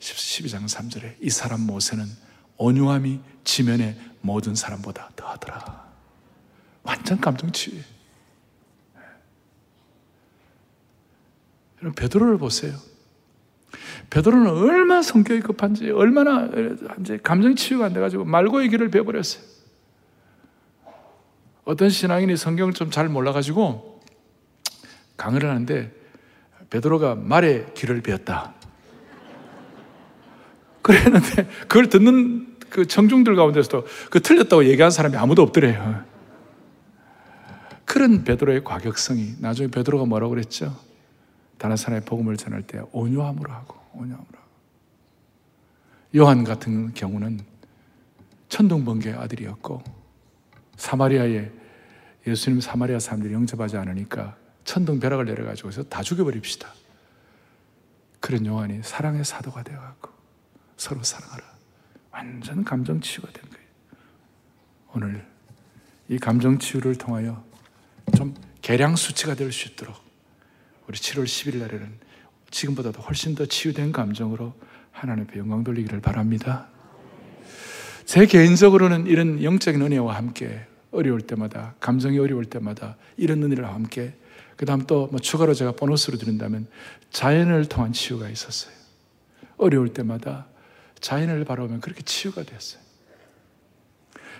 12장 0.00 0.64
3절에 0.64 1.16
이 1.20 1.28
사람 1.28 1.60
모세는 1.60 2.06
온유함이 2.56 3.20
지면의 3.44 3.98
모든 4.20 4.54
사람보다 4.54 5.10
더하더라. 5.16 5.82
완전 6.82 7.20
감정 7.20 7.50
치유예요. 7.52 7.84
여러분 11.80 11.94
베드로를 11.94 12.38
보세요. 12.38 12.76
베드로는 14.10 14.50
얼마나 14.50 15.02
성격이 15.02 15.40
급한지, 15.40 15.90
얼마나 15.90 16.48
이제 17.00 17.18
감정 17.22 17.56
치유가 17.56 17.86
안 17.86 17.92
돼가지고 17.92 18.24
말고의 18.24 18.68
길을 18.68 18.90
배워버렸어요. 18.90 19.42
어떤 21.64 21.88
신앙인이 21.88 22.36
성경을 22.36 22.72
좀 22.74 22.90
잘 22.90 23.08
몰라가지고 23.08 24.02
강의를 25.16 25.48
하는데 25.48 25.92
베드로가 26.70 27.14
말의 27.14 27.74
길을 27.74 28.02
배웠다. 28.02 28.54
그랬는데 30.82 31.44
그걸 31.68 31.88
듣는 31.88 32.51
그 32.72 32.86
청중들 32.86 33.36
가운데서도 33.36 33.86
그 34.10 34.22
틀렸다고 34.22 34.64
얘기한 34.64 34.90
사람이 34.90 35.14
아무도 35.18 35.42
없더래요. 35.42 36.04
그런 37.84 38.24
베드로의 38.24 38.64
과격성이 38.64 39.34
나중에 39.40 39.68
베드로가 39.68 40.06
뭐라고 40.06 40.30
그랬죠? 40.30 40.74
다른 41.58 41.76
사람의 41.76 42.06
복음을 42.06 42.38
전할 42.38 42.62
때 42.62 42.80
온유함으로 42.92 43.52
하고 43.52 43.76
온유함으로. 43.92 44.38
요한 46.16 46.44
같은 46.44 46.94
경우는 46.94 47.40
천둥번개 48.48 49.12
아들이었고 49.12 49.82
사마리아에 50.76 51.50
예수님 52.26 52.62
사마리아 52.62 52.98
사람들이 52.98 53.34
영접하지 53.34 53.76
않으니까 53.76 54.34
천둥 54.64 54.98
벼락을 54.98 55.26
내려가지고서 55.26 55.82
다 55.84 56.02
죽여버립시다. 56.02 56.72
그런 58.18 58.46
요한이 58.46 58.80
사랑의 58.82 59.26
사도가 59.26 59.62
되어갖고 59.62 60.08
서로 60.78 61.02
사랑하라. 61.02 61.51
완전 62.12 62.62
감정 62.64 63.00
치유가 63.00 63.30
된 63.32 63.42
거예요. 63.50 63.66
오늘 64.94 65.26
이 66.08 66.18
감정 66.18 66.58
치유를 66.58 66.96
통하여 66.96 67.42
좀 68.16 68.34
계량 68.60 68.96
수치가 68.96 69.34
될 69.34 69.50
수 69.50 69.68
있도록 69.68 69.96
우리 70.88 70.98
7월 70.98 71.24
10일 71.24 71.56
날에는 71.58 71.92
지금보다도 72.50 73.00
훨씬 73.00 73.34
더 73.34 73.46
치유된 73.46 73.92
감정으로 73.92 74.52
하나님 74.90 75.24
앞에 75.24 75.38
영광 75.38 75.64
돌리기를 75.64 76.00
바랍니다. 76.00 76.68
제 78.04 78.26
개인적으로는 78.26 79.06
이런 79.06 79.42
영적인 79.42 79.80
은혜와 79.80 80.14
함께 80.16 80.66
어려울 80.90 81.22
때마다, 81.22 81.74
감정이 81.80 82.18
어려울 82.18 82.44
때마다 82.44 82.96
이런 83.16 83.42
은혜와 83.42 83.72
함께, 83.72 84.14
그 84.56 84.66
다음 84.66 84.82
또 84.86 85.08
뭐 85.10 85.18
추가로 85.18 85.54
제가 85.54 85.72
보너스로 85.72 86.18
드린다면 86.18 86.66
자연을 87.10 87.66
통한 87.66 87.92
치유가 87.94 88.28
있었어요. 88.28 88.74
어려울 89.56 89.88
때마다 89.94 90.46
자연을 91.02 91.44
바라보면 91.44 91.82
그렇게 91.82 92.02
치유가 92.02 92.42
됐어요. 92.42 92.80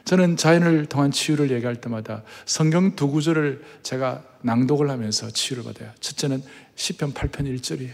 저는 0.04 0.36
자연을 0.36 0.86
통한 0.86 1.10
치유를 1.10 1.50
얘기할 1.50 1.80
때마다 1.80 2.22
성경 2.46 2.96
두 2.96 3.08
구절을 3.08 3.62
제가 3.82 4.24
낭독을 4.40 4.90
하면서 4.90 5.30
치유를 5.30 5.64
받아요. 5.64 5.90
첫째는 6.00 6.42
10편 6.74 7.12
8편 7.12 7.54
1절이에요. 7.60 7.92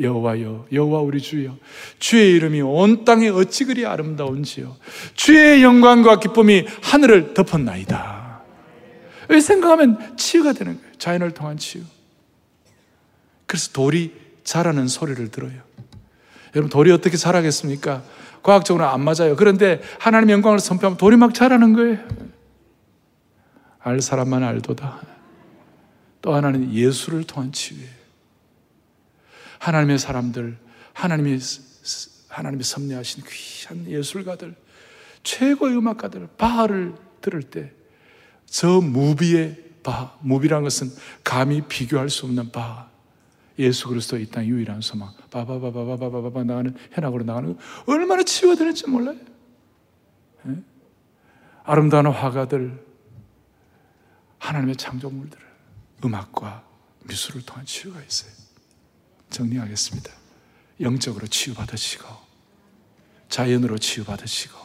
여호와여 0.00 0.66
여호와 0.72 1.00
우리 1.00 1.20
주여 1.20 1.56
주의 1.98 2.32
이름이 2.34 2.60
온 2.62 3.04
땅에 3.04 3.28
어찌 3.30 3.64
그리 3.64 3.84
아름다운지요 3.84 4.76
주의 5.14 5.60
영광과 5.64 6.20
기쁨이 6.20 6.66
하늘을 6.82 7.34
덮었나이다 7.34 8.42
이 9.32 9.40
생각하면 9.40 10.16
치유가 10.16 10.52
되는 10.52 10.78
거예요. 10.78 10.92
자연을 10.98 11.32
통한 11.32 11.58
치유. 11.58 11.82
그래서 13.46 13.72
돌이 13.72 14.12
자라는 14.44 14.88
소리를 14.88 15.30
들어요. 15.30 15.60
여러분, 16.54 16.70
돌이 16.70 16.90
어떻게 16.90 17.16
자라겠습니까? 17.16 18.02
과학적으로 18.42 18.86
안 18.86 19.02
맞아요. 19.02 19.36
그런데 19.36 19.80
하나님의 19.98 20.34
영광을 20.34 20.58
선포하면 20.58 20.96
돌이 20.96 21.16
막 21.16 21.34
자라는 21.34 21.72
거예요. 21.72 21.98
알 23.80 24.00
사람만 24.00 24.42
알도다. 24.42 25.00
또 26.20 26.34
하나는 26.34 26.72
예수를 26.72 27.24
통한 27.24 27.52
치유예요. 27.52 27.98
하나님의 29.58 29.98
사람들, 29.98 30.56
하나님의, 30.92 31.38
하나님의 32.28 32.64
섭리하신 32.64 33.24
귀한 33.28 33.86
예술가들, 33.86 34.54
최고의 35.22 35.76
음악가들, 35.76 36.28
바를 36.38 36.94
들을 37.20 37.42
때, 37.42 37.72
저 38.46 38.80
무비의 38.80 39.64
바, 39.82 40.16
무비란 40.20 40.62
것은 40.62 40.90
감히 41.24 41.62
비교할 41.62 42.10
수 42.10 42.26
없는 42.26 42.50
바, 42.50 42.88
예수 43.58 43.88
그리스도 43.88 44.16
이 44.18 44.26
땅 44.26 44.44
유일한 44.46 44.80
소망, 44.80 45.12
바바바바바바바바 45.30 46.44
나가는, 46.44 46.74
현악으로 46.92 47.24
나가는 47.24 47.56
거, 47.56 47.60
얼마나 47.92 48.22
치유가 48.22 48.54
되는지 48.54 48.88
몰라요. 48.88 49.18
네? 50.44 50.62
아름다운 51.64 52.06
화가들, 52.06 52.86
하나님의 54.38 54.76
창조물들을 54.76 55.44
음악과 56.04 56.64
미술을 57.04 57.42
통한 57.42 57.66
치유가 57.66 58.00
있어요. 58.02 58.30
정리하겠습니다. 59.30 60.10
영적으로 60.80 61.26
치유받으시고, 61.26 62.06
자연으로 63.28 63.78
치유받으시고, 63.78 64.56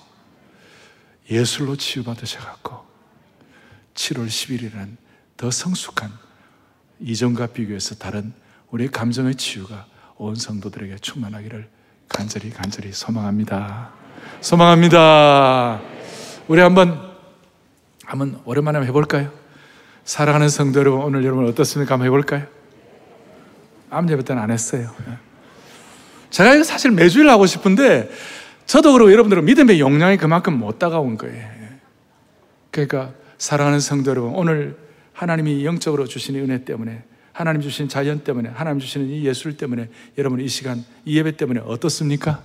예술로 1.32 1.76
치유받으셔갖고, 1.76 2.86
7월 3.96 4.28
10일이라는 4.28 4.98
더 5.36 5.50
성숙한 5.50 6.12
이전과 7.00 7.48
비교해서 7.48 7.96
다른 7.96 8.34
우리의 8.74 8.90
감정의 8.90 9.36
치유가 9.36 9.86
온 10.18 10.34
성도들에게 10.34 10.98
충만하기를 10.98 11.68
간절히 12.10 12.50
간절히 12.50 12.92
소망합니다. 12.92 13.92
소망합니다. 14.42 15.80
우리 16.48 16.60
한번 16.60 17.14
한번 18.04 18.42
오랜만에 18.46 18.84
해볼까요? 18.88 19.32
사랑하는 20.06 20.50
성도 20.50 20.80
여러분, 20.80 21.02
오늘 21.02 21.24
여러분 21.24 21.48
어떻습니까? 21.48 21.94
한번 21.94 22.08
해볼까요? 22.08 22.48
암 23.92 24.10
예배 24.10 24.24
때는 24.24 24.42
안 24.42 24.50
했어요. 24.50 24.92
제가 26.32 26.56
이거 26.56 26.64
사실 26.64 26.90
매주일 26.90 27.30
하고 27.30 27.46
싶은데 27.46 28.10
저도 28.66 28.94
그러고 28.94 29.12
여러분들은 29.12 29.46
믿음의 29.46 29.80
용량이 29.80 30.18
그만큼 30.18 30.58
못 30.58 30.80
다가온 30.80 31.18
거예요. 31.20 31.48
그러니까 32.72 33.12
사랑하는 33.38 33.80
성도 33.80 34.10
여러분, 34.10 34.34
오늘 34.34 34.76
하나님이 35.14 35.64
영적으로 35.64 36.08
주신 36.08 36.36
은혜 36.38 36.66
때문에 36.66 37.04
하나님 37.34 37.62
주신 37.62 37.90
자연 37.90 38.24
때문에 38.24 38.50
하나님 38.50 38.80
주시는 38.80 39.08
이 39.10 39.26
예술 39.26 39.58
때문에 39.58 39.90
여러분 40.18 40.40
이 40.40 40.48
시간 40.48 40.84
이 41.04 41.18
예배 41.18 41.36
때문에 41.36 41.62
어떻습니까? 41.66 42.42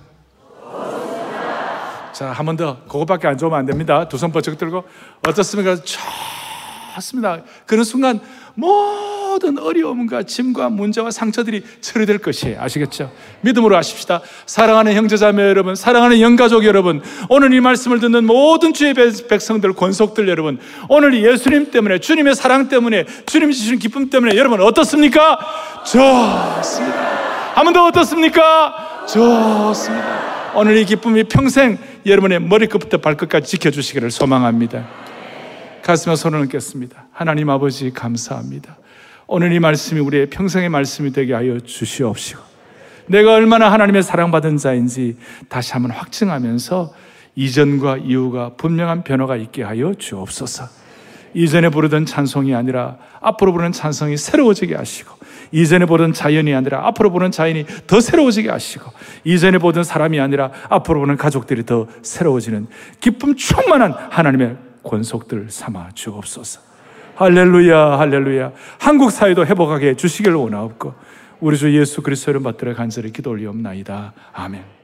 자, 2.11 2.31
한 2.31 2.45
번 2.45 2.57
더. 2.57 2.83
그거밖에 2.85 3.27
안 3.27 3.37
좋으면 3.37 3.59
안 3.59 3.65
됩니다. 3.65 4.09
두손 4.09 4.31
뻗쩍 4.31 4.57
들고. 4.57 4.83
어떻습니까? 5.25 5.77
좋습니다. 6.95 7.39
그런 7.65 7.83
순간 7.83 8.19
모든 8.55 9.57
어려움과 9.57 10.23
짐과 10.23 10.69
문제와 10.69 11.11
상처들이 11.11 11.63
처리될 11.81 12.17
것이에요. 12.17 12.59
아시겠죠? 12.61 13.11
믿음으로 13.41 13.75
하십시다. 13.77 14.21
사랑하는 14.45 14.93
형제자매 14.93 15.43
여러분, 15.43 15.75
사랑하는 15.75 16.19
영가족 16.19 16.65
여러분, 16.65 17.01
오늘 17.29 17.53
이 17.53 17.59
말씀을 17.61 17.99
듣는 17.99 18.25
모든 18.25 18.73
주의 18.73 18.93
백성들, 18.93 19.73
권속들 19.73 20.27
여러분, 20.27 20.59
오늘 20.89 21.23
예수님 21.23 21.71
때문에, 21.71 21.99
주님의 21.99 22.35
사랑 22.35 22.67
때문에, 22.67 23.05
주님 23.25 23.51
주시는 23.51 23.79
기쁨 23.79 24.09
때문에 24.09 24.35
여러분 24.35 24.61
어떻습니까? 24.61 25.39
좋습니다. 25.85 27.19
한 27.55 27.65
번 27.65 27.73
더 27.73 27.85
어떻습니까? 27.85 29.05
좋습니다. 29.07 30.51
오늘 30.55 30.77
이 30.77 30.85
기쁨이 30.85 31.23
평생 31.25 31.77
여러분의 32.05 32.41
머리끝부터 32.41 32.97
발끝까지 32.97 33.47
지켜주시기를 33.51 34.11
소망합니다. 34.11 35.08
가슴에 35.81 36.15
손을 36.15 36.39
얹겠습니다. 36.39 37.07
하나님 37.11 37.49
아버지 37.49 37.91
감사합니다. 37.91 38.77
오늘 39.27 39.51
이 39.51 39.59
말씀이 39.59 39.99
우리의 39.99 40.29
평생의 40.29 40.69
말씀이 40.69 41.11
되게 41.11 41.33
하여 41.33 41.59
주시옵시고 41.59 42.41
내가 43.07 43.33
얼마나 43.33 43.71
하나님의 43.71 44.03
사랑받은 44.03 44.57
자인지 44.57 45.17
다시 45.47 45.73
한번 45.73 45.91
확증하면서 45.91 46.93
이전과 47.35 47.97
이후가 47.97 48.55
분명한 48.55 49.03
변화가 49.03 49.35
있게 49.37 49.63
하여 49.63 49.93
주옵소서. 49.93 50.65
이전에 51.33 51.69
부르던 51.69 52.05
찬송이 52.05 52.55
아니라 52.55 52.97
앞으로 53.21 53.51
부르는 53.51 53.71
찬송이 53.71 54.17
새로워지게 54.17 54.75
하시고 54.75 55.13
이전에 55.51 55.85
보던 55.85 56.13
자연이 56.13 56.53
아니라 56.53 56.87
앞으로 56.87 57.11
보는 57.11 57.31
자연이 57.31 57.65
더 57.87 57.99
새로워지게 57.99 58.49
하시고 58.49 58.91
이전에 59.23 59.57
보던 59.57 59.83
사람이 59.83 60.19
아니라 60.19 60.51
앞으로 60.69 61.01
보는 61.01 61.17
가족들이 61.17 61.65
더 61.65 61.87
새로워지는 62.01 62.67
기쁨 62.99 63.35
충만한 63.35 63.93
하나님의 63.93 64.57
권속들 64.83 65.47
삼아 65.49 65.89
주옵소서. 65.93 66.61
할렐루야, 67.15 67.99
할렐루야. 67.99 68.53
한국 68.79 69.11
사회도 69.11 69.45
회복하게 69.45 69.95
주시기를 69.95 70.35
원하옵고 70.35 70.93
우리 71.41 71.57
주 71.57 71.77
예수 71.77 72.01
그리스도를 72.01 72.41
받들어 72.41 72.73
간절히 72.73 73.11
기도 73.11 73.31
올리옵나이다. 73.31 74.13
아멘. 74.33 74.78